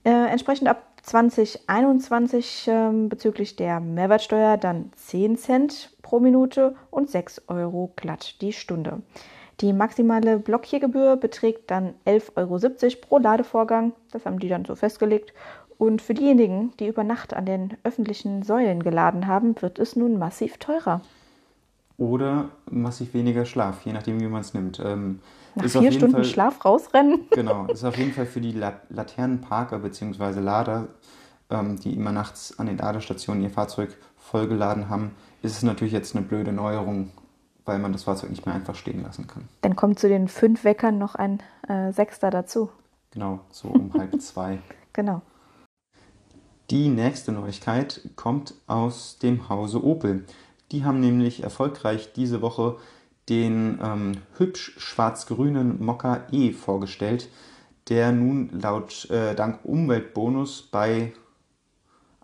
Äh, 0.05 0.29
entsprechend 0.31 0.67
ab 0.67 0.83
2021 1.03 2.69
äh, 2.69 2.91
bezüglich 3.07 3.55
der 3.55 3.81
Mehrwertsteuer 3.81 4.57
dann 4.57 4.93
10 4.97 5.37
Cent 5.37 5.91
pro 6.01 6.21
Minute 6.21 6.75
und 6.91 7.11
6 7.11 7.43
Euro 7.49 7.93
glatt 7.97 8.41
die 8.41 8.55
Stunde. 8.55 9.03
Die 9.61 9.73
maximale 9.75 10.39
Blockiergebühr 10.39 11.17
beträgt 11.17 11.71
dann 11.71 11.95
11,70 12.07 12.37
Euro 12.37 13.01
pro 13.03 13.19
Ladevorgang. 13.19 13.93
Das 14.11 14.25
haben 14.25 14.39
die 14.39 14.49
dann 14.49 14.65
so 14.65 14.75
festgelegt. 14.75 15.35
Und 15.77 16.01
für 16.03 16.15
diejenigen, 16.15 16.73
die 16.79 16.89
über 16.89 17.05
Nacht 17.05 17.35
an 17.35 17.47
den 17.47 17.77
öffentlichen 17.85 18.43
Säulen 18.43 18.83
geladen 18.83 19.27
haben, 19.27 19.55
wird 19.61 19.79
es 19.79 19.97
nun 19.97 20.19
massiv 20.19 20.59
teurer. 20.59 21.03
Oder 21.99 22.49
massiv 22.71 23.13
weniger 23.13 23.45
Schlaf, 23.45 23.85
je 23.85 23.93
nachdem, 23.93 24.21
wie 24.21 24.27
man 24.27 24.41
es 24.41 24.55
nimmt. 24.55 24.81
Ähm, 24.83 25.21
Nach 25.55 25.67
vier 25.69 25.93
Stunden 25.93 26.17
Fall, 26.17 26.25
Schlaf 26.25 26.65
rausrennen? 26.65 27.21
Genau, 27.31 27.67
ist 27.67 27.85
auf 27.85 27.99
jeden 27.99 28.13
Fall 28.13 28.27
für 28.27 28.41
die 28.41 28.53
Laternenparker 28.53 29.79
bzw. 29.81 30.41
Lader, 30.41 30.89
ähm, 31.51 31.79
die 31.79 31.95
immer 31.95 32.13
nachts 32.13 32.59
an 32.59 32.67
den 32.67 32.79
Ladestationen 32.79 33.43
ihr 33.43 33.51
Fahrzeug 33.51 33.97
vollgeladen 34.17 34.89
haben, 34.89 35.11
ist 35.43 35.57
es 35.57 35.63
natürlich 35.63 35.93
jetzt 35.93 36.17
eine 36.17 36.25
blöde 36.25 36.53
Neuerung, 36.53 37.11
weil 37.71 37.79
man 37.79 37.93
das 37.93 38.03
Fahrzeug 38.03 38.31
nicht 38.31 38.47
mehr 38.47 38.55
einfach 38.57 38.75
stehen 38.75 39.05
lassen 39.05 39.29
kann. 39.29 39.49
Dann 39.61 39.77
kommt 39.77 40.01
zu 40.01 40.09
den 40.09 40.27
fünf 40.27 40.65
Weckern 40.65 40.99
noch 40.99 41.15
ein 41.15 41.39
äh, 41.69 41.93
Sechster 41.93 42.31
dazu. 42.31 42.69
Genau, 43.13 43.39
so 43.51 43.69
um 43.69 43.93
halb 43.95 44.21
zwei. 44.21 44.59
Genau. 44.93 45.23
Die 46.71 46.89
nächste 46.89 47.31
Neuigkeit 47.31 48.09
kommt 48.17 48.55
aus 48.67 49.19
dem 49.21 49.49
Hause 49.49 49.85
Opel. 49.85 50.25
Die 50.73 50.85
haben 50.85 50.99
nämlich 50.99 51.45
erfolgreich 51.45 52.13
diese 52.13 52.43
Woche 52.43 52.77
den 53.29 53.79
ähm, 53.81 54.13
hübsch 54.37 54.75
schwarz-grünen 54.79 55.85
Mokka 55.85 56.27
E 56.33 56.53
vorgestellt, 56.53 57.29
der 57.89 58.11
nun 58.11 58.51
laut 58.61 59.09
äh, 59.11 59.37
dank 59.37 59.61
Umweltbonus 59.65 60.63
bei 60.63 61.13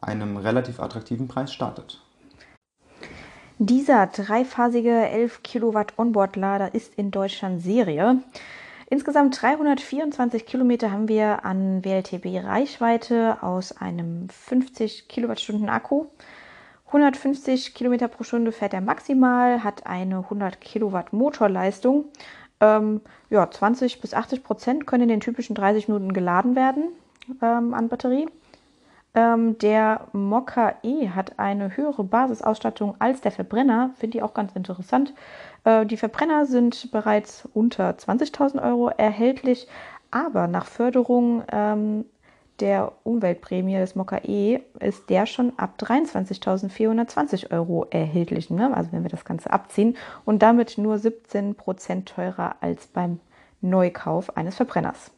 einem 0.00 0.38
relativ 0.38 0.80
attraktiven 0.80 1.28
Preis 1.28 1.52
startet. 1.52 2.02
Dieser 3.58 4.06
dreiphasige 4.08 4.90
11 4.90 5.42
Kilowatt 5.42 5.94
Onboard-Lader 5.96 6.74
ist 6.74 6.92
in 6.96 7.10
Deutschland 7.10 7.62
Serie. 7.62 8.18
Insgesamt 8.90 9.40
324 9.40 10.44
Kilometer 10.44 10.90
haben 10.90 11.08
wir 11.08 11.46
an 11.46 11.82
WLTB-Reichweite 11.82 13.38
aus 13.42 13.72
einem 13.72 14.28
50 14.28 15.08
Kilowattstunden 15.08 15.70
Akku. 15.70 16.04
150 16.88 17.72
Kilometer 17.72 18.08
pro 18.08 18.24
Stunde 18.24 18.52
fährt 18.52 18.74
er 18.74 18.82
maximal, 18.82 19.64
hat 19.64 19.86
eine 19.86 20.18
100 20.18 20.60
Kilowatt 20.60 21.14
Motorleistung. 21.14 22.04
Ähm, 22.60 23.00
ja, 23.30 23.50
20 23.50 24.02
bis 24.02 24.12
80 24.12 24.44
Prozent 24.44 24.86
können 24.86 25.04
in 25.04 25.08
den 25.08 25.20
typischen 25.20 25.56
30 25.56 25.88
Minuten 25.88 26.12
geladen 26.12 26.56
werden 26.56 26.90
ähm, 27.40 27.72
an 27.72 27.88
Batterie. 27.88 28.28
Ähm, 29.16 29.56
der 29.58 30.08
Mokka 30.12 30.74
E 30.82 31.08
hat 31.08 31.38
eine 31.38 31.74
höhere 31.74 32.04
Basisausstattung 32.04 32.96
als 32.98 33.22
der 33.22 33.32
Verbrenner, 33.32 33.90
finde 33.98 34.18
ich 34.18 34.22
auch 34.22 34.34
ganz 34.34 34.54
interessant. 34.54 35.14
Äh, 35.64 35.86
die 35.86 35.96
Verbrenner 35.96 36.44
sind 36.44 36.90
bereits 36.92 37.48
unter 37.54 37.90
20.000 37.90 38.62
Euro 38.62 38.90
erhältlich, 38.90 39.68
aber 40.10 40.48
nach 40.48 40.66
Förderung 40.66 41.42
ähm, 41.50 42.04
der 42.60 42.92
Umweltprämie 43.04 43.76
des 43.78 43.94
Mokka 43.94 44.18
E 44.22 44.60
ist 44.80 45.08
der 45.08 45.24
schon 45.24 45.54
ab 45.58 45.78
23.420 45.78 47.52
Euro 47.52 47.86
erhältlich. 47.88 48.50
Ne? 48.50 48.74
Also 48.76 48.92
wenn 48.92 49.02
wir 49.02 49.10
das 49.10 49.24
Ganze 49.24 49.50
abziehen 49.50 49.96
und 50.26 50.42
damit 50.42 50.76
nur 50.76 50.98
17 50.98 51.54
Prozent 51.54 52.06
teurer 52.10 52.56
als 52.60 52.86
beim 52.86 53.20
Neukauf 53.62 54.36
eines 54.36 54.56
Verbrenners. 54.56 55.10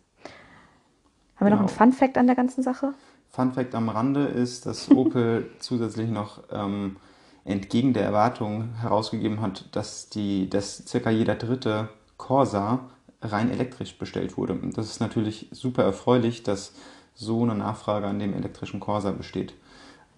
Haben 1.36 1.46
wir 1.46 1.50
noch 1.50 1.58
einen 1.58 1.66
genau. 1.66 1.78
Fun 1.78 1.92
Fact 1.92 2.16
an 2.16 2.26
der 2.26 2.36
ganzen 2.36 2.62
Sache? 2.62 2.94
Fun 3.30 3.52
Fact 3.52 3.74
am 3.74 3.88
Rande 3.88 4.26
ist, 4.26 4.66
dass 4.66 4.90
Opel 4.94 5.50
zusätzlich 5.58 6.10
noch 6.10 6.42
ähm, 6.50 6.96
entgegen 7.44 7.94
der 7.94 8.04
Erwartung 8.04 8.74
herausgegeben 8.80 9.40
hat, 9.40 9.64
dass, 9.72 10.08
die, 10.08 10.50
dass 10.50 10.84
circa 10.86 11.10
jeder 11.10 11.34
dritte 11.34 11.88
Corsa 12.16 12.80
rein 13.22 13.50
elektrisch 13.50 13.98
bestellt 13.98 14.36
wurde. 14.36 14.52
Und 14.52 14.76
das 14.76 14.86
ist 14.86 15.00
natürlich 15.00 15.48
super 15.50 15.82
erfreulich, 15.82 16.42
dass 16.42 16.72
so 17.14 17.42
eine 17.42 17.54
Nachfrage 17.54 18.06
an 18.06 18.18
dem 18.18 18.34
elektrischen 18.34 18.80
Corsa 18.80 19.10
besteht. 19.10 19.54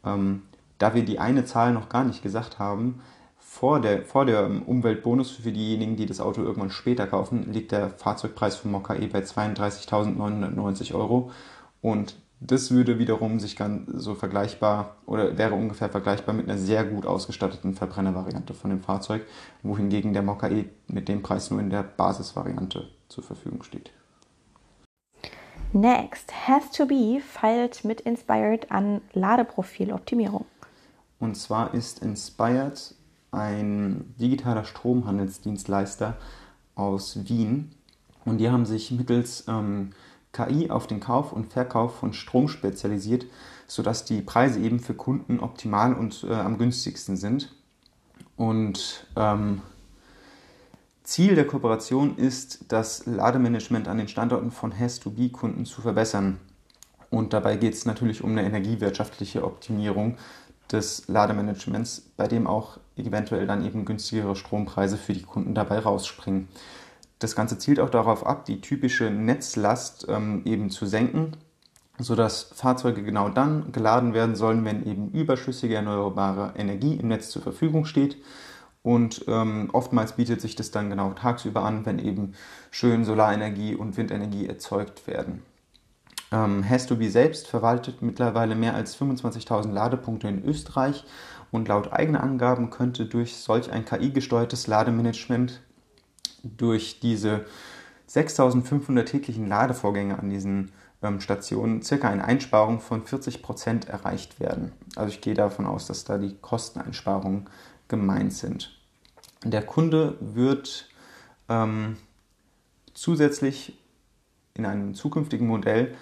Ähm, 0.04 0.42
da 0.78 0.94
wir 0.94 1.04
die 1.04 1.18
eine 1.18 1.44
Zahl 1.44 1.72
noch 1.72 1.88
gar 1.88 2.04
nicht 2.04 2.22
gesagt 2.22 2.58
haben, 2.58 3.00
vor 3.38 3.80
der, 3.80 4.04
vor 4.04 4.26
der 4.26 4.48
Umweltbonus 4.66 5.30
für 5.30 5.50
diejenigen, 5.50 5.96
die 5.96 6.06
das 6.06 6.20
Auto 6.20 6.42
irgendwann 6.42 6.70
später 6.70 7.06
kaufen, 7.06 7.52
liegt 7.52 7.72
der 7.72 7.90
Fahrzeugpreis 7.90 8.56
von 8.56 8.70
Mokka 8.70 8.94
E 8.94 9.06
bei 9.06 9.20
32.990 9.20 10.94
Euro. 10.94 11.30
Und 11.82 12.14
das 12.40 12.70
würde 12.70 12.98
wiederum 12.98 13.38
sich 13.38 13.54
ganz 13.54 13.90
so 14.02 14.14
vergleichbar 14.14 14.96
oder 15.04 15.36
wäre 15.36 15.54
ungefähr 15.54 15.90
vergleichbar 15.90 16.34
mit 16.34 16.48
einer 16.48 16.58
sehr 16.58 16.84
gut 16.84 17.04
ausgestatteten 17.04 17.74
Verbrennervariante 17.74 18.54
von 18.54 18.70
dem 18.70 18.80
Fahrzeug, 18.80 19.26
wohingegen 19.62 20.14
der 20.14 20.22
Mokka 20.22 20.48
E 20.48 20.64
mit 20.88 21.08
dem 21.08 21.22
Preis 21.22 21.50
nur 21.50 21.60
in 21.60 21.68
der 21.68 21.82
Basisvariante 21.82 22.88
zur 23.08 23.24
Verfügung 23.24 23.62
steht. 23.62 23.92
Next, 25.72 26.32
Has 26.48 26.70
to 26.72 26.86
Be 26.86 27.20
feilt 27.20 27.84
mit 27.84 28.00
Inspired 28.00 28.72
an 28.72 29.02
Ladeprofiloptimierung. 29.12 30.46
Und 31.20 31.36
zwar 31.36 31.74
ist 31.74 32.02
Inspired 32.02 32.94
ein 33.30 34.14
digitaler 34.18 34.64
Stromhandelsdienstleister 34.64 36.16
aus 36.74 37.28
Wien 37.28 37.72
und 38.24 38.38
die 38.38 38.50
haben 38.50 38.66
sich 38.66 38.90
mittels 38.90 39.44
ähm, 39.46 39.92
KI 40.32 40.70
auf 40.70 40.86
den 40.86 41.00
Kauf 41.00 41.32
und 41.32 41.52
Verkauf 41.52 41.96
von 41.96 42.12
Strom 42.12 42.48
spezialisiert, 42.48 43.26
sodass 43.66 44.04
die 44.04 44.22
Preise 44.22 44.60
eben 44.60 44.80
für 44.80 44.94
Kunden 44.94 45.40
optimal 45.40 45.94
und 45.94 46.24
äh, 46.28 46.34
am 46.34 46.58
günstigsten 46.58 47.16
sind. 47.16 47.54
Und 48.36 49.06
ähm, 49.16 49.62
Ziel 51.02 51.34
der 51.34 51.46
Kooperation 51.46 52.16
ist, 52.16 52.66
das 52.68 53.04
Lademanagement 53.06 53.88
an 53.88 53.98
den 53.98 54.08
Standorten 54.08 54.52
von 54.52 54.78
Has-to-Be-Kunden 54.78 55.66
zu 55.66 55.82
verbessern. 55.82 56.38
Und 57.10 57.32
dabei 57.32 57.56
geht 57.56 57.74
es 57.74 57.84
natürlich 57.84 58.22
um 58.22 58.30
eine 58.30 58.44
energiewirtschaftliche 58.44 59.44
Optimierung 59.44 60.16
des 60.70 61.08
Lademanagements, 61.08 62.02
bei 62.16 62.28
dem 62.28 62.46
auch 62.46 62.78
eventuell 62.96 63.46
dann 63.46 63.64
eben 63.64 63.84
günstigere 63.84 64.36
Strompreise 64.36 64.96
für 64.96 65.12
die 65.12 65.22
Kunden 65.22 65.54
dabei 65.54 65.80
rausspringen. 65.80 66.48
Das 67.20 67.36
Ganze 67.36 67.58
zielt 67.58 67.80
auch 67.80 67.90
darauf 67.90 68.26
ab, 68.26 68.46
die 68.46 68.62
typische 68.62 69.10
Netzlast 69.10 70.06
ähm, 70.08 70.40
eben 70.46 70.70
zu 70.70 70.86
senken, 70.86 71.36
sodass 71.98 72.50
Fahrzeuge 72.54 73.02
genau 73.02 73.28
dann 73.28 73.72
geladen 73.72 74.14
werden 74.14 74.34
sollen, 74.34 74.64
wenn 74.64 74.86
eben 74.86 75.10
überschüssige 75.10 75.74
erneuerbare 75.74 76.54
Energie 76.56 76.94
im 76.94 77.08
Netz 77.08 77.28
zur 77.28 77.42
Verfügung 77.42 77.84
steht. 77.84 78.16
Und 78.82 79.26
ähm, 79.28 79.68
oftmals 79.74 80.16
bietet 80.16 80.40
sich 80.40 80.56
das 80.56 80.70
dann 80.70 80.88
genau 80.88 81.12
tagsüber 81.12 81.62
an, 81.62 81.84
wenn 81.84 81.98
eben 81.98 82.32
schön 82.70 83.04
Solarenergie 83.04 83.74
und 83.74 83.98
Windenergie 83.98 84.46
erzeugt 84.46 85.06
werden. 85.06 85.42
Ähm, 86.32 86.64
Has2Be 86.64 87.10
selbst 87.10 87.48
verwaltet 87.48 88.00
mittlerweile 88.00 88.54
mehr 88.54 88.74
als 88.74 88.96
25.000 88.96 89.70
Ladepunkte 89.70 90.28
in 90.28 90.42
Österreich 90.42 91.04
und 91.50 91.68
laut 91.68 91.92
eigener 91.92 92.22
Angaben 92.22 92.70
könnte 92.70 93.04
durch 93.04 93.36
solch 93.36 93.70
ein 93.70 93.84
KI-gesteuertes 93.84 94.66
Lademanagement 94.66 95.60
durch 96.42 97.00
diese 97.00 97.44
6500 98.06 99.08
täglichen 99.08 99.48
Ladevorgänge 99.48 100.18
an 100.18 100.30
diesen 100.30 100.72
ähm, 101.02 101.20
Stationen 101.20 101.82
circa 101.82 102.08
eine 102.08 102.24
Einsparung 102.24 102.80
von 102.80 103.04
40 103.06 103.42
Prozent 103.42 103.88
erreicht 103.88 104.40
werden. 104.40 104.72
Also 104.96 105.14
ich 105.14 105.20
gehe 105.20 105.34
davon 105.34 105.66
aus, 105.66 105.86
dass 105.86 106.04
da 106.04 106.18
die 106.18 106.36
Kosteneinsparungen 106.40 107.48
gemeint 107.88 108.32
sind. 108.32 108.76
Der 109.44 109.62
Kunde 109.62 110.16
wird 110.20 110.88
ähm, 111.48 111.96
zusätzlich 112.94 113.78
in 114.54 114.66
einem 114.66 114.94
zukünftigen 114.94 115.46
Modell 115.46 115.94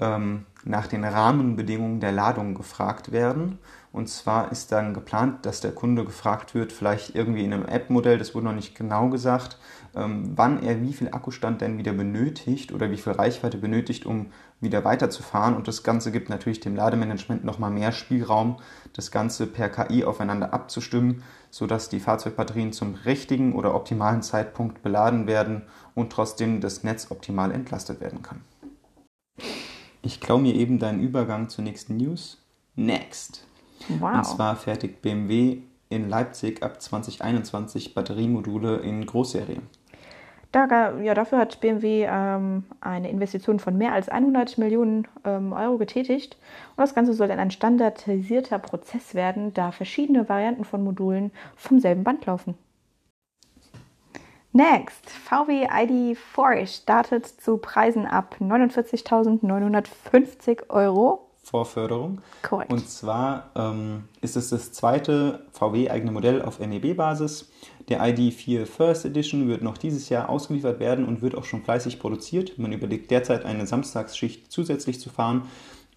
ähm, 0.00 0.46
nach 0.64 0.86
den 0.86 1.04
Rahmenbedingungen 1.04 2.00
der 2.00 2.12
Ladung 2.12 2.54
gefragt 2.54 3.12
werden. 3.12 3.58
Und 3.92 4.08
zwar 4.08 4.52
ist 4.52 4.70
dann 4.72 4.94
geplant, 4.94 5.44
dass 5.46 5.60
der 5.60 5.72
Kunde 5.72 6.04
gefragt 6.04 6.54
wird, 6.54 6.72
vielleicht 6.72 7.14
irgendwie 7.16 7.44
in 7.44 7.52
einem 7.52 7.66
App-Modell, 7.66 8.18
das 8.18 8.34
wurde 8.34 8.46
noch 8.46 8.54
nicht 8.54 8.76
genau 8.76 9.08
gesagt, 9.08 9.58
ähm, 9.96 10.32
wann 10.36 10.62
er 10.62 10.80
wie 10.80 10.92
viel 10.92 11.08
Akkustand 11.08 11.60
denn 11.60 11.76
wieder 11.76 11.92
benötigt 11.92 12.72
oder 12.72 12.90
wie 12.90 12.96
viel 12.96 13.14
Reichweite 13.14 13.58
benötigt, 13.58 14.06
um 14.06 14.26
wieder 14.60 14.84
weiterzufahren. 14.84 15.56
Und 15.56 15.66
das 15.66 15.82
Ganze 15.82 16.12
gibt 16.12 16.28
natürlich 16.28 16.60
dem 16.60 16.76
Lademanagement 16.76 17.44
nochmal 17.44 17.72
mehr 17.72 17.90
Spielraum, 17.90 18.58
das 18.92 19.10
Ganze 19.10 19.46
per 19.48 19.68
KI 19.68 20.04
aufeinander 20.04 20.54
abzustimmen, 20.54 21.24
sodass 21.50 21.88
die 21.88 22.00
Fahrzeugbatterien 22.00 22.72
zum 22.72 22.94
richtigen 22.94 23.54
oder 23.54 23.74
optimalen 23.74 24.22
Zeitpunkt 24.22 24.82
beladen 24.82 25.26
werden 25.26 25.62
und 25.96 26.12
trotzdem 26.12 26.60
das 26.60 26.84
Netz 26.84 27.10
optimal 27.10 27.50
entlastet 27.50 28.00
werden 28.00 28.22
kann. 28.22 28.42
Ich 30.02 30.20
klaue 30.20 30.40
mir 30.40 30.54
eben 30.54 30.78
deinen 30.78 31.00
Übergang 31.00 31.48
zur 31.48 31.64
nächsten 31.64 31.96
News. 31.96 32.42
Next. 32.76 33.46
Wow. 33.98 34.14
Und 34.14 34.24
zwar 34.24 34.56
fertigt 34.56 35.02
BMW 35.02 35.58
in 35.88 36.08
Leipzig 36.08 36.62
ab 36.62 36.80
2021 36.80 37.94
Batteriemodule 37.94 38.76
in 38.78 39.04
Großserie. 39.04 39.60
Da, 40.52 40.98
ja, 40.98 41.14
dafür 41.14 41.38
hat 41.38 41.60
BMW 41.60 42.06
ähm, 42.10 42.64
eine 42.80 43.08
Investition 43.08 43.60
von 43.60 43.78
mehr 43.78 43.92
als 43.92 44.08
100 44.08 44.58
Millionen 44.58 45.06
ähm, 45.24 45.52
Euro 45.52 45.78
getätigt. 45.78 46.36
Und 46.76 46.82
das 46.82 46.94
Ganze 46.94 47.14
soll 47.14 47.28
dann 47.28 47.38
ein 47.38 47.52
standardisierter 47.52 48.58
Prozess 48.58 49.14
werden, 49.14 49.54
da 49.54 49.70
verschiedene 49.70 50.28
Varianten 50.28 50.64
von 50.64 50.82
Modulen 50.82 51.30
vom 51.54 51.78
selben 51.78 52.02
Band 52.02 52.26
laufen. 52.26 52.56
Next, 54.52 55.08
VW 55.08 55.68
ID4 55.68 56.66
startet 56.66 57.24
zu 57.24 57.58
Preisen 57.58 58.04
ab 58.04 58.34
49.950 58.40 60.70
Euro. 60.70 61.28
Vorförderung. 61.44 62.20
Korrekt. 62.42 62.72
Und 62.72 62.88
zwar 62.88 63.52
ähm, 63.54 64.08
ist 64.20 64.36
es 64.36 64.50
das 64.50 64.72
zweite 64.72 65.46
VW-eigene 65.52 66.10
Modell 66.10 66.42
auf 66.42 66.58
MEB-Basis. 66.58 67.48
Der 67.88 68.02
ID4 68.02 68.66
First 68.66 69.04
Edition 69.04 69.46
wird 69.46 69.62
noch 69.62 69.78
dieses 69.78 70.08
Jahr 70.08 70.28
ausgeliefert 70.28 70.80
werden 70.80 71.06
und 71.06 71.22
wird 71.22 71.36
auch 71.36 71.44
schon 71.44 71.62
fleißig 71.62 72.00
produziert. 72.00 72.58
Man 72.58 72.72
überlegt 72.72 73.12
derzeit 73.12 73.44
eine 73.44 73.68
Samstagsschicht 73.68 74.50
zusätzlich 74.50 74.98
zu 75.00 75.10
fahren, 75.10 75.42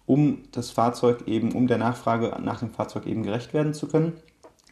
um 0.06 0.44
das 0.52 0.70
Fahrzeug 0.70 1.26
eben, 1.26 1.50
um 1.52 1.66
der 1.66 1.78
Nachfrage 1.78 2.36
nach 2.40 2.60
dem 2.60 2.70
Fahrzeug 2.70 3.06
eben 3.06 3.24
gerecht 3.24 3.52
werden 3.52 3.74
zu 3.74 3.88
können. 3.88 4.12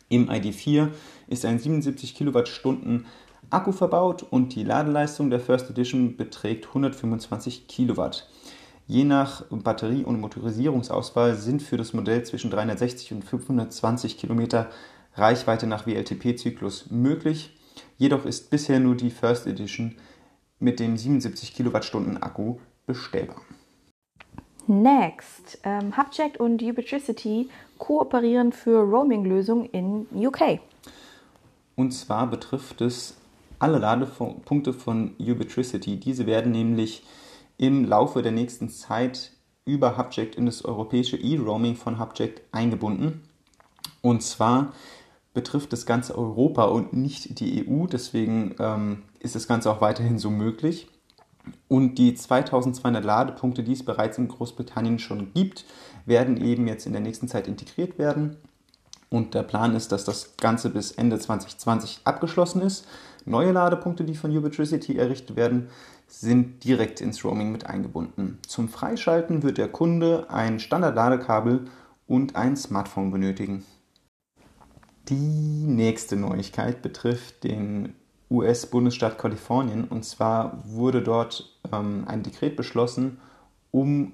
Im 0.09 0.31
ID4 0.31 0.91
ist 1.27 1.45
ein 1.45 1.59
77 1.59 2.15
Kilowattstunden 2.15 3.07
Akku 3.53 3.73
verbaut 3.73 4.23
und 4.23 4.55
die 4.55 4.65
Ladeleistung 4.65 5.29
der 5.29 5.39
First 5.39 5.69
Edition 5.69 6.17
beträgt 6.17 6.69
125 6.69 7.67
Kilowatt. 7.67 8.27
Je 8.87 9.05
nach 9.05 9.45
Batterie- 9.51 10.05
und 10.05 10.21
Motorisierungsauswahl 10.21 11.35
sind 11.35 11.63
für 11.63 11.77
das 11.77 11.93
Modell 11.93 12.25
zwischen 12.25 12.51
360 12.51 13.13
und 13.13 13.25
520 13.25 14.17
Kilometer 14.17 14.71
Reichweite 15.17 15.67
nach 15.67 15.87
WLTP-Zyklus 15.87 16.91
möglich. 16.91 17.55
Jedoch 17.99 18.25
ist 18.25 18.49
bisher 18.49 18.81
nur 18.81 18.97
die 18.97 19.11
First 19.11 19.47
Edition 19.47 19.97
mit 20.59 20.81
dem 20.81 20.97
77 20.97 21.55
Kilowattstunden 21.55 22.23
Akku 22.23 22.57
bestellbar. 22.87 23.43
Next, 24.67 25.59
ähm, 25.65 25.95
Hubject 25.97 26.39
und 26.39 26.63
Ubitricity 26.63 27.51
kooperieren 27.77 28.53
für 28.53 28.81
Roaming-Lösungen 28.81 29.67
in 29.67 30.07
UK. 30.15 30.61
Und 31.77 31.93
zwar 31.93 32.27
betrifft 32.29 32.81
es 32.81 33.17
alle 33.63 33.79
Ladepunkte 33.79 34.73
von 34.73 35.15
Ubitricity. 35.21 35.97
Diese 35.97 36.27
werden 36.27 36.51
nämlich 36.51 37.05
im 37.59 37.85
Laufe 37.85 38.23
der 38.23 38.33
nächsten 38.33 38.69
Zeit 38.69 39.31
über 39.65 39.97
Hubject 39.97 40.35
in 40.35 40.47
das 40.47 40.65
europäische 40.65 41.17
E-Roaming 41.17 41.77
von 41.77 42.01
Hubject 42.01 42.43
eingebunden. 42.51 43.23
Und 44.01 44.23
zwar 44.23 44.73
betrifft 45.33 45.73
das 45.73 45.87
ganze 45.87 46.19
Europa 46.19 46.65
und 46.65 46.93
nicht 46.93 47.39
die 47.39 47.65
EU. 47.67 47.87
Deswegen 47.87 48.57
ähm, 48.59 49.05
ist 49.21 49.37
das 49.37 49.47
Ganze 49.47 49.71
auch 49.71 49.81
weiterhin 49.81 50.19
so 50.19 50.29
möglich. 50.29 50.89
Und 51.69 51.97
die 51.97 52.15
2200 52.15 53.05
Ladepunkte, 53.05 53.63
die 53.63 53.73
es 53.73 53.85
bereits 53.85 54.19
in 54.19 54.27
Großbritannien 54.27 54.99
schon 54.99 55.33
gibt, 55.33 55.65
werden 56.05 56.37
eben 56.37 56.67
jetzt 56.67 56.87
in 56.87 56.93
der 56.93 57.01
nächsten 57.01 57.29
Zeit 57.29 57.47
integriert 57.47 57.97
werden. 57.99 58.37
Und 59.13 59.35
der 59.35 59.43
Plan 59.43 59.75
ist, 59.77 59.93
dass 59.93 60.05
das 60.05 60.37
Ganze 60.39 60.71
bis 60.71 60.93
Ende 60.93 61.19
2020 61.19 62.01
abgeschlossen 62.05 62.63
ist. 62.63 62.87
Neue 63.25 63.53
Ladepunkte, 63.53 64.05
die 64.05 64.15
von 64.15 64.37
Ubitricity 64.37 64.97
errichtet 64.97 65.37
werden, 65.37 65.69
sind 66.09 66.65
direkt 66.65 67.01
ins 67.01 67.25
Roaming 67.25 67.53
mit 67.53 67.67
eingebunden. 67.67 68.39
Zum 68.47 68.69
Freischalten 68.69 69.43
wird 69.43 69.59
der 69.59 69.69
Kunde 69.69 70.27
ein 70.29 70.61
Standard-Ladekabel 70.61 71.67
und 72.07 72.37
ein 72.37 72.57
Smartphone 72.57 73.11
benötigen. 73.11 73.65
Die 75.09 75.15
nächste 75.15 76.17
Neuigkeit 76.17 76.83
betrifft 76.83 77.45
den 77.45 77.95
US-Bundesstaat 78.31 79.19
Kalifornien. 79.19 79.85
Und 79.85 80.05
zwar 80.05 80.63
wurde 80.65 81.03
dort 81.03 81.59
ähm, 81.73 82.05
ein 82.07 82.23
Dekret 82.23 82.57
beschlossen, 82.57 83.19
um 83.71 84.13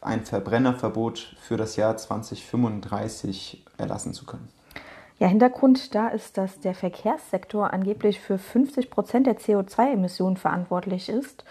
ein 0.00 0.24
Verbrennerverbot 0.24 1.36
für 1.40 1.56
das 1.56 1.76
Jahr 1.76 1.96
2035 1.96 3.64
erlassen 3.78 4.14
zu 4.14 4.26
können. 4.26 4.48
Ja, 5.22 5.28
Hintergrund 5.28 5.94
da 5.94 6.08
ist, 6.08 6.36
dass 6.36 6.58
der 6.58 6.74
Verkehrssektor 6.74 7.72
angeblich 7.72 8.18
für 8.18 8.38
50 8.38 8.90
Prozent 8.90 9.28
der 9.28 9.38
CO2-Emissionen 9.38 10.36
verantwortlich 10.36 11.08
ist. 11.08 11.44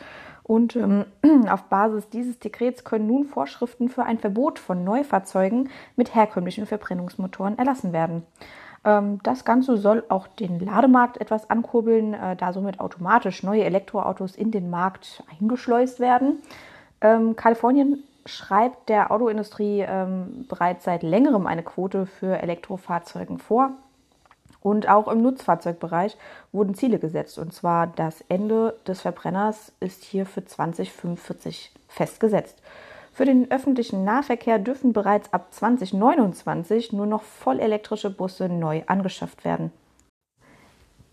Und 0.44 0.76
ähm, 0.76 1.06
auf 1.50 1.64
Basis 1.70 2.10
dieses 2.10 2.38
Dekrets 2.38 2.84
können 2.84 3.08
nun 3.08 3.24
Vorschriften 3.24 3.88
für 3.88 4.04
ein 4.04 4.20
Verbot 4.20 4.60
von 4.60 4.84
Neufahrzeugen 4.84 5.70
mit 5.96 6.14
herkömmlichen 6.14 6.66
Verbrennungsmotoren 6.66 7.58
erlassen 7.58 7.94
werden. 7.94 8.24
Ähm, 8.84 9.22
das 9.24 9.46
Ganze 9.46 9.78
soll 9.78 10.04
auch 10.10 10.28
den 10.28 10.60
Lademarkt 10.60 11.22
etwas 11.22 11.50
ankurbeln, 11.50 12.14
äh, 12.14 12.36
da 12.36 12.52
somit 12.52 12.82
automatisch 12.82 13.42
neue 13.42 13.64
Elektroautos 13.64 14.36
in 14.36 14.52
den 14.52 14.70
Markt 14.70 15.24
eingeschleust 15.40 16.02
werden. 16.02 16.40
Ähm, 17.00 17.38
Kalifornien 17.38 18.04
schreibt 18.26 18.90
der 18.90 19.12
Autoindustrie 19.12 19.82
ähm, 19.82 20.46
bereits 20.48 20.84
seit 20.84 21.04
längerem 21.04 21.48
eine 21.48 21.64
Quote 21.64 22.06
für 22.06 22.42
Elektrofahrzeugen 22.42 23.40
vor. 23.40 23.72
Und 24.62 24.88
auch 24.88 25.08
im 25.08 25.22
Nutzfahrzeugbereich 25.22 26.18
wurden 26.52 26.76
Ziele 26.76 27.00
gesetzt. 27.00 27.40
Und 27.40 27.54
zwar 27.54 27.88
das 27.88 28.24
Ende 28.30 28.78
des 28.86 29.02
Verbrenners 29.02 29.72
ist 29.80 30.04
hier 30.04 30.26
für 30.26 30.46
2045 30.46 31.72
festgesetzt. 31.88 32.62
Für 33.14 33.26
den 33.26 33.52
öffentlichen 33.52 34.04
Nahverkehr 34.04 34.60
dürfen 34.60 34.94
bereits 34.94 35.34
ab 35.34 35.48
2029 35.52 36.94
nur 36.94 37.06
noch 37.06 37.24
vollelektrische 37.24 38.10
Busse 38.10 38.48
neu 38.48 38.84
angeschafft 38.88 39.44
werden. 39.44 39.72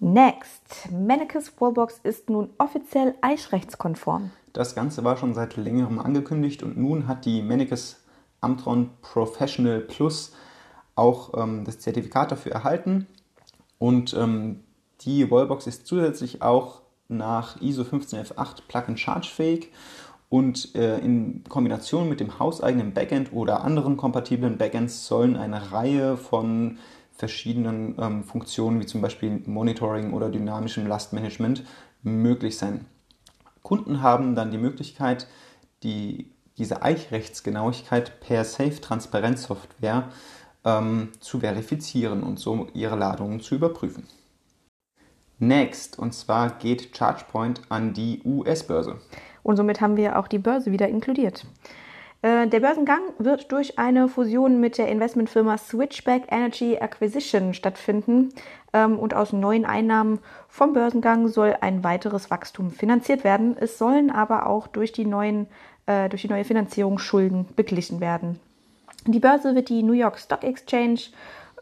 Next. 0.00 0.90
Mennekes 0.92 1.60
Wallbox 1.60 1.98
ist 2.04 2.30
nun 2.30 2.50
offiziell 2.58 3.14
eichrechtskonform. 3.20 4.30
Das 4.52 4.74
Ganze 4.74 5.04
war 5.04 5.16
schon 5.16 5.34
seit 5.34 5.56
längerem 5.56 5.98
angekündigt 5.98 6.62
und 6.62 6.76
nun 6.76 7.06
hat 7.06 7.24
die 7.24 7.42
Mennekes 7.42 8.04
Amtron 8.40 8.90
Professional 9.02 9.80
Plus 9.80 10.32
auch 10.94 11.34
ähm, 11.36 11.64
das 11.64 11.78
Zertifikat 11.78 12.32
dafür 12.32 12.52
erhalten. 12.52 13.06
Und 13.78 14.14
ähm, 14.14 14.64
die 15.02 15.30
Wallbox 15.30 15.66
ist 15.66 15.86
zusätzlich 15.86 16.42
auch 16.42 16.82
nach 17.08 17.60
ISO 17.60 17.84
15118 17.84 18.64
Plug-and-Charge 18.68 19.28
fähig 19.28 19.72
und 20.28 20.74
äh, 20.74 20.98
in 20.98 21.42
Kombination 21.48 22.08
mit 22.08 22.20
dem 22.20 22.38
hauseigenen 22.38 22.92
Backend 22.92 23.32
oder 23.32 23.62
anderen 23.64 23.96
kompatiblen 23.96 24.58
Backends 24.58 25.06
sollen 25.06 25.36
eine 25.36 25.72
Reihe 25.72 26.16
von 26.16 26.78
verschiedenen 27.12 27.96
ähm, 27.98 28.24
Funktionen 28.24 28.80
wie 28.80 28.86
zum 28.86 29.00
Beispiel 29.00 29.42
Monitoring 29.46 30.12
oder 30.12 30.28
dynamischem 30.28 30.86
Lastmanagement 30.86 31.64
möglich 32.02 32.58
sein. 32.58 32.84
Kunden 33.68 34.00
haben 34.00 34.34
dann 34.34 34.50
die 34.50 34.56
Möglichkeit, 34.56 35.26
die, 35.82 36.30
diese 36.56 36.80
Eichrechtsgenauigkeit 36.80 38.18
per 38.20 38.42
Safe-Transparenzsoftware 38.46 40.08
ähm, 40.64 41.10
zu 41.20 41.40
verifizieren 41.40 42.22
und 42.22 42.38
so 42.38 42.68
ihre 42.72 42.96
Ladungen 42.96 43.40
zu 43.40 43.56
überprüfen. 43.56 44.04
Next, 45.38 45.98
und 45.98 46.14
zwar 46.14 46.58
geht 46.58 46.94
ChargePoint 46.94 47.60
an 47.68 47.92
die 47.92 48.22
US-Börse. 48.24 48.96
Und 49.42 49.56
somit 49.56 49.82
haben 49.82 49.98
wir 49.98 50.18
auch 50.18 50.28
die 50.28 50.38
Börse 50.38 50.72
wieder 50.72 50.88
inkludiert. 50.88 51.44
Äh, 52.22 52.48
der 52.48 52.60
Börsengang 52.60 53.02
wird 53.18 53.52
durch 53.52 53.78
eine 53.78 54.08
Fusion 54.08 54.60
mit 54.60 54.78
der 54.78 54.88
Investmentfirma 54.88 55.58
Switchback 55.58 56.24
Energy 56.30 56.78
Acquisition 56.78 57.52
stattfinden 57.52 58.30
und 58.72 59.14
aus 59.14 59.32
neuen 59.32 59.64
Einnahmen 59.64 60.20
vom 60.48 60.72
Börsengang 60.74 61.28
soll 61.28 61.56
ein 61.60 61.84
weiteres 61.84 62.30
Wachstum 62.30 62.70
finanziert 62.70 63.24
werden. 63.24 63.56
Es 63.58 63.78
sollen 63.78 64.10
aber 64.10 64.46
auch 64.46 64.66
durch 64.66 64.92
die, 64.92 65.06
neuen, 65.06 65.46
äh, 65.86 66.08
durch 66.08 66.22
die 66.22 66.28
neue 66.28 66.44
Finanzierung 66.44 66.98
Schulden 66.98 67.46
beglichen 67.56 68.00
werden. 68.00 68.38
Die 69.06 69.20
Börse 69.20 69.54
wird 69.54 69.70
die 69.70 69.82
New 69.82 69.94
York 69.94 70.18
Stock 70.18 70.44
Exchange 70.44 71.00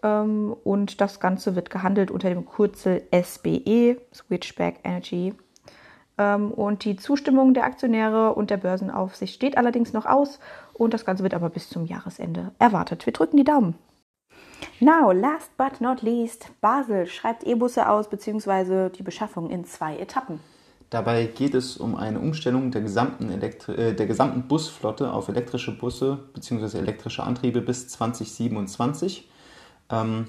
Ähm, 0.02 0.54
und 0.64 1.00
das 1.00 1.20
Ganze 1.20 1.56
wird 1.56 1.70
gehandelt 1.70 2.10
unter 2.10 2.28
dem 2.28 2.46
Kürzel 2.46 3.02
SBE, 3.10 3.96
Switchback 4.14 4.80
Energy. 4.84 5.34
Ähm, 6.18 6.50
und 6.50 6.84
die 6.84 6.96
Zustimmung 6.96 7.54
der 7.54 7.64
Aktionäre 7.64 8.34
und 8.34 8.50
der 8.50 8.58
Börsenaufsicht 8.58 9.34
steht 9.34 9.56
allerdings 9.58 9.92
noch 9.92 10.06
aus 10.06 10.38
und 10.74 10.94
das 10.94 11.04
Ganze 11.04 11.22
wird 11.22 11.34
aber 11.34 11.50
bis 11.50 11.68
zum 11.68 11.86
Jahresende 11.86 12.52
erwartet. 12.58 13.06
Wir 13.06 13.12
drücken 13.12 13.36
die 13.36 13.44
Daumen. 13.44 13.74
Now, 14.80 15.10
last 15.10 15.50
but 15.56 15.80
not 15.80 16.02
least, 16.02 16.50
Basel 16.60 17.06
schreibt 17.06 17.44
E-Busse 17.44 17.88
aus 17.88 18.08
bzw. 18.10 18.90
die 18.90 19.02
Beschaffung 19.02 19.50
in 19.50 19.64
zwei 19.64 19.96
Etappen. 19.96 20.40
Dabei 20.90 21.26
geht 21.26 21.54
es 21.54 21.76
um 21.78 21.96
eine 21.96 22.20
Umstellung 22.20 22.70
der 22.70 22.80
gesamten, 22.80 23.30
Elektri 23.30 23.74
äh, 23.74 23.94
der 23.94 24.06
gesamten 24.06 24.46
Busflotte 24.46 25.12
auf 25.12 25.28
elektrische 25.28 25.76
Busse 25.76 26.18
bzw. 26.34 26.78
elektrische 26.78 27.24
Antriebe 27.24 27.60
bis 27.60 27.88
2027. 27.88 29.28
Ähm, 29.90 30.28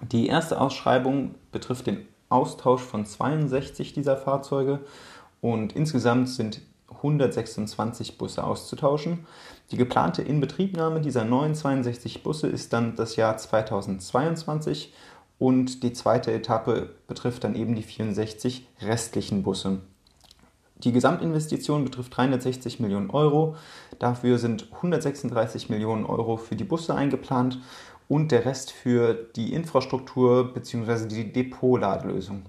die 0.00 0.26
erste 0.26 0.60
Ausschreibung 0.60 1.34
betrifft 1.50 1.86
den 1.86 2.06
Austausch 2.28 2.82
von 2.82 3.06
62 3.06 3.94
dieser 3.94 4.16
Fahrzeuge 4.16 4.80
und 5.40 5.74
insgesamt 5.74 6.28
sind 6.28 6.60
126 6.88 8.18
Busse 8.18 8.44
auszutauschen. 8.44 9.26
Die 9.70 9.76
geplante 9.76 10.22
Inbetriebnahme 10.22 11.00
dieser 11.00 11.24
neuen 11.24 11.54
62 11.54 12.22
Busse 12.22 12.46
ist 12.46 12.72
dann 12.72 12.96
das 12.96 13.16
Jahr 13.16 13.36
2022 13.36 14.92
und 15.38 15.82
die 15.82 15.92
zweite 15.92 16.32
Etappe 16.32 16.90
betrifft 17.08 17.44
dann 17.44 17.54
eben 17.54 17.74
die 17.74 17.82
64 17.82 18.66
restlichen 18.80 19.42
Busse. 19.42 19.80
Die 20.78 20.92
Gesamtinvestition 20.92 21.84
betrifft 21.84 22.16
360 22.16 22.80
Millionen 22.80 23.10
Euro. 23.10 23.56
Dafür 23.98 24.38
sind 24.38 24.68
136 24.72 25.70
Millionen 25.70 26.04
Euro 26.04 26.36
für 26.36 26.54
die 26.54 26.64
Busse 26.64 26.94
eingeplant 26.94 27.58
und 28.08 28.30
der 28.30 28.44
Rest 28.44 28.72
für 28.72 29.14
die 29.14 29.54
Infrastruktur 29.54 30.52
bzw. 30.52 31.08
die 31.08 31.32
Depotladelösung. 31.32 32.42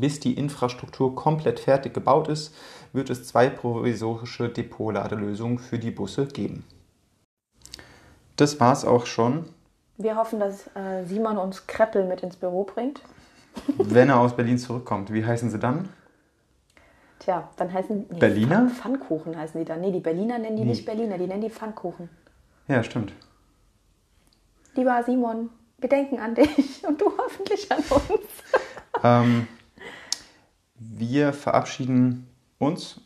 Bis 0.00 0.18
die 0.18 0.32
Infrastruktur 0.32 1.14
komplett 1.14 1.60
fertig 1.60 1.92
gebaut 1.92 2.28
ist, 2.28 2.54
wird 2.92 3.10
es 3.10 3.26
zwei 3.26 3.48
provisorische 3.48 4.48
Depotladelösungen 4.48 5.58
für 5.58 5.78
die 5.78 5.90
Busse 5.90 6.26
geben. 6.26 6.64
Das 8.36 8.60
war's 8.60 8.84
auch 8.84 9.06
schon. 9.06 9.46
Wir 9.98 10.16
hoffen, 10.16 10.40
dass 10.40 10.66
äh, 10.74 11.04
Simon 11.06 11.38
uns 11.38 11.66
Kreppel 11.66 12.06
mit 12.06 12.22
ins 12.22 12.36
Büro 12.36 12.64
bringt. 12.64 13.00
Wenn 13.78 14.08
er 14.08 14.18
aus 14.18 14.34
Berlin 14.34 14.58
zurückkommt, 14.58 15.12
wie 15.12 15.24
heißen 15.24 15.50
sie 15.50 15.58
dann? 15.58 15.88
Tja, 17.18 17.48
dann 17.56 17.72
heißen 17.72 18.06
nee, 18.10 18.18
Berliner? 18.18 18.68
Pfannkuchen 18.68 19.36
heißen 19.36 19.60
die 19.60 19.64
dann. 19.64 19.80
Nee, 19.80 19.92
die 19.92 20.00
Berliner 20.00 20.38
nennen 20.38 20.56
die 20.56 20.64
nee. 20.64 20.70
nicht 20.70 20.84
Berliner, 20.84 21.18
die 21.18 21.26
nennen 21.26 21.42
die 21.42 21.50
Pfannkuchen. 21.50 22.08
Ja, 22.66 22.82
stimmt. 22.82 23.12
Lieber 24.74 25.02
Simon, 25.04 25.50
wir 25.78 25.88
denken 25.88 26.18
an 26.18 26.34
dich 26.34 26.82
und 26.86 27.00
du 27.00 27.12
hoffentlich 27.16 27.70
an 27.70 27.78
uns. 27.78 28.26
Ähm, 29.04 29.46
wir 30.74 31.32
verabschieden 31.32 32.26
uns 32.62 33.00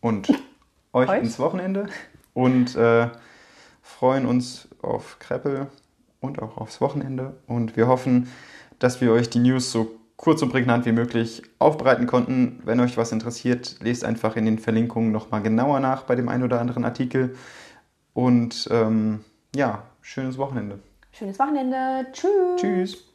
und 0.00 0.28
euch, 0.92 1.08
euch? 1.08 1.22
ins 1.22 1.38
Wochenende 1.38 1.86
und 2.34 2.76
äh, 2.76 3.08
freuen 3.80 4.26
uns 4.26 4.68
auf 4.82 5.18
Kreppel 5.18 5.66
und 6.20 6.40
auch 6.40 6.56
aufs 6.56 6.80
Wochenende. 6.80 7.34
Und 7.46 7.76
wir 7.76 7.88
hoffen, 7.88 8.28
dass 8.78 9.00
wir 9.00 9.12
euch 9.12 9.28
die 9.30 9.40
News 9.40 9.72
so 9.72 9.98
kurz 10.16 10.40
und 10.42 10.50
prägnant 10.50 10.86
wie 10.86 10.92
möglich 10.92 11.42
aufbereiten 11.58 12.06
konnten. 12.06 12.60
Wenn 12.64 12.80
euch 12.80 12.96
was 12.96 13.12
interessiert, 13.12 13.76
lest 13.80 14.04
einfach 14.04 14.36
in 14.36 14.44
den 14.44 14.58
Verlinkungen 14.58 15.10
nochmal 15.10 15.42
genauer 15.42 15.80
nach 15.80 16.04
bei 16.04 16.14
dem 16.14 16.28
einen 16.28 16.44
oder 16.44 16.60
anderen 16.60 16.84
Artikel. 16.84 17.34
Und 18.14 18.68
ähm, 18.70 19.24
ja, 19.54 19.82
schönes 20.00 20.38
Wochenende. 20.38 20.78
Schönes 21.10 21.38
Wochenende. 21.38 22.06
Tschüss. 22.12 22.60
Tschüss. 22.60 23.11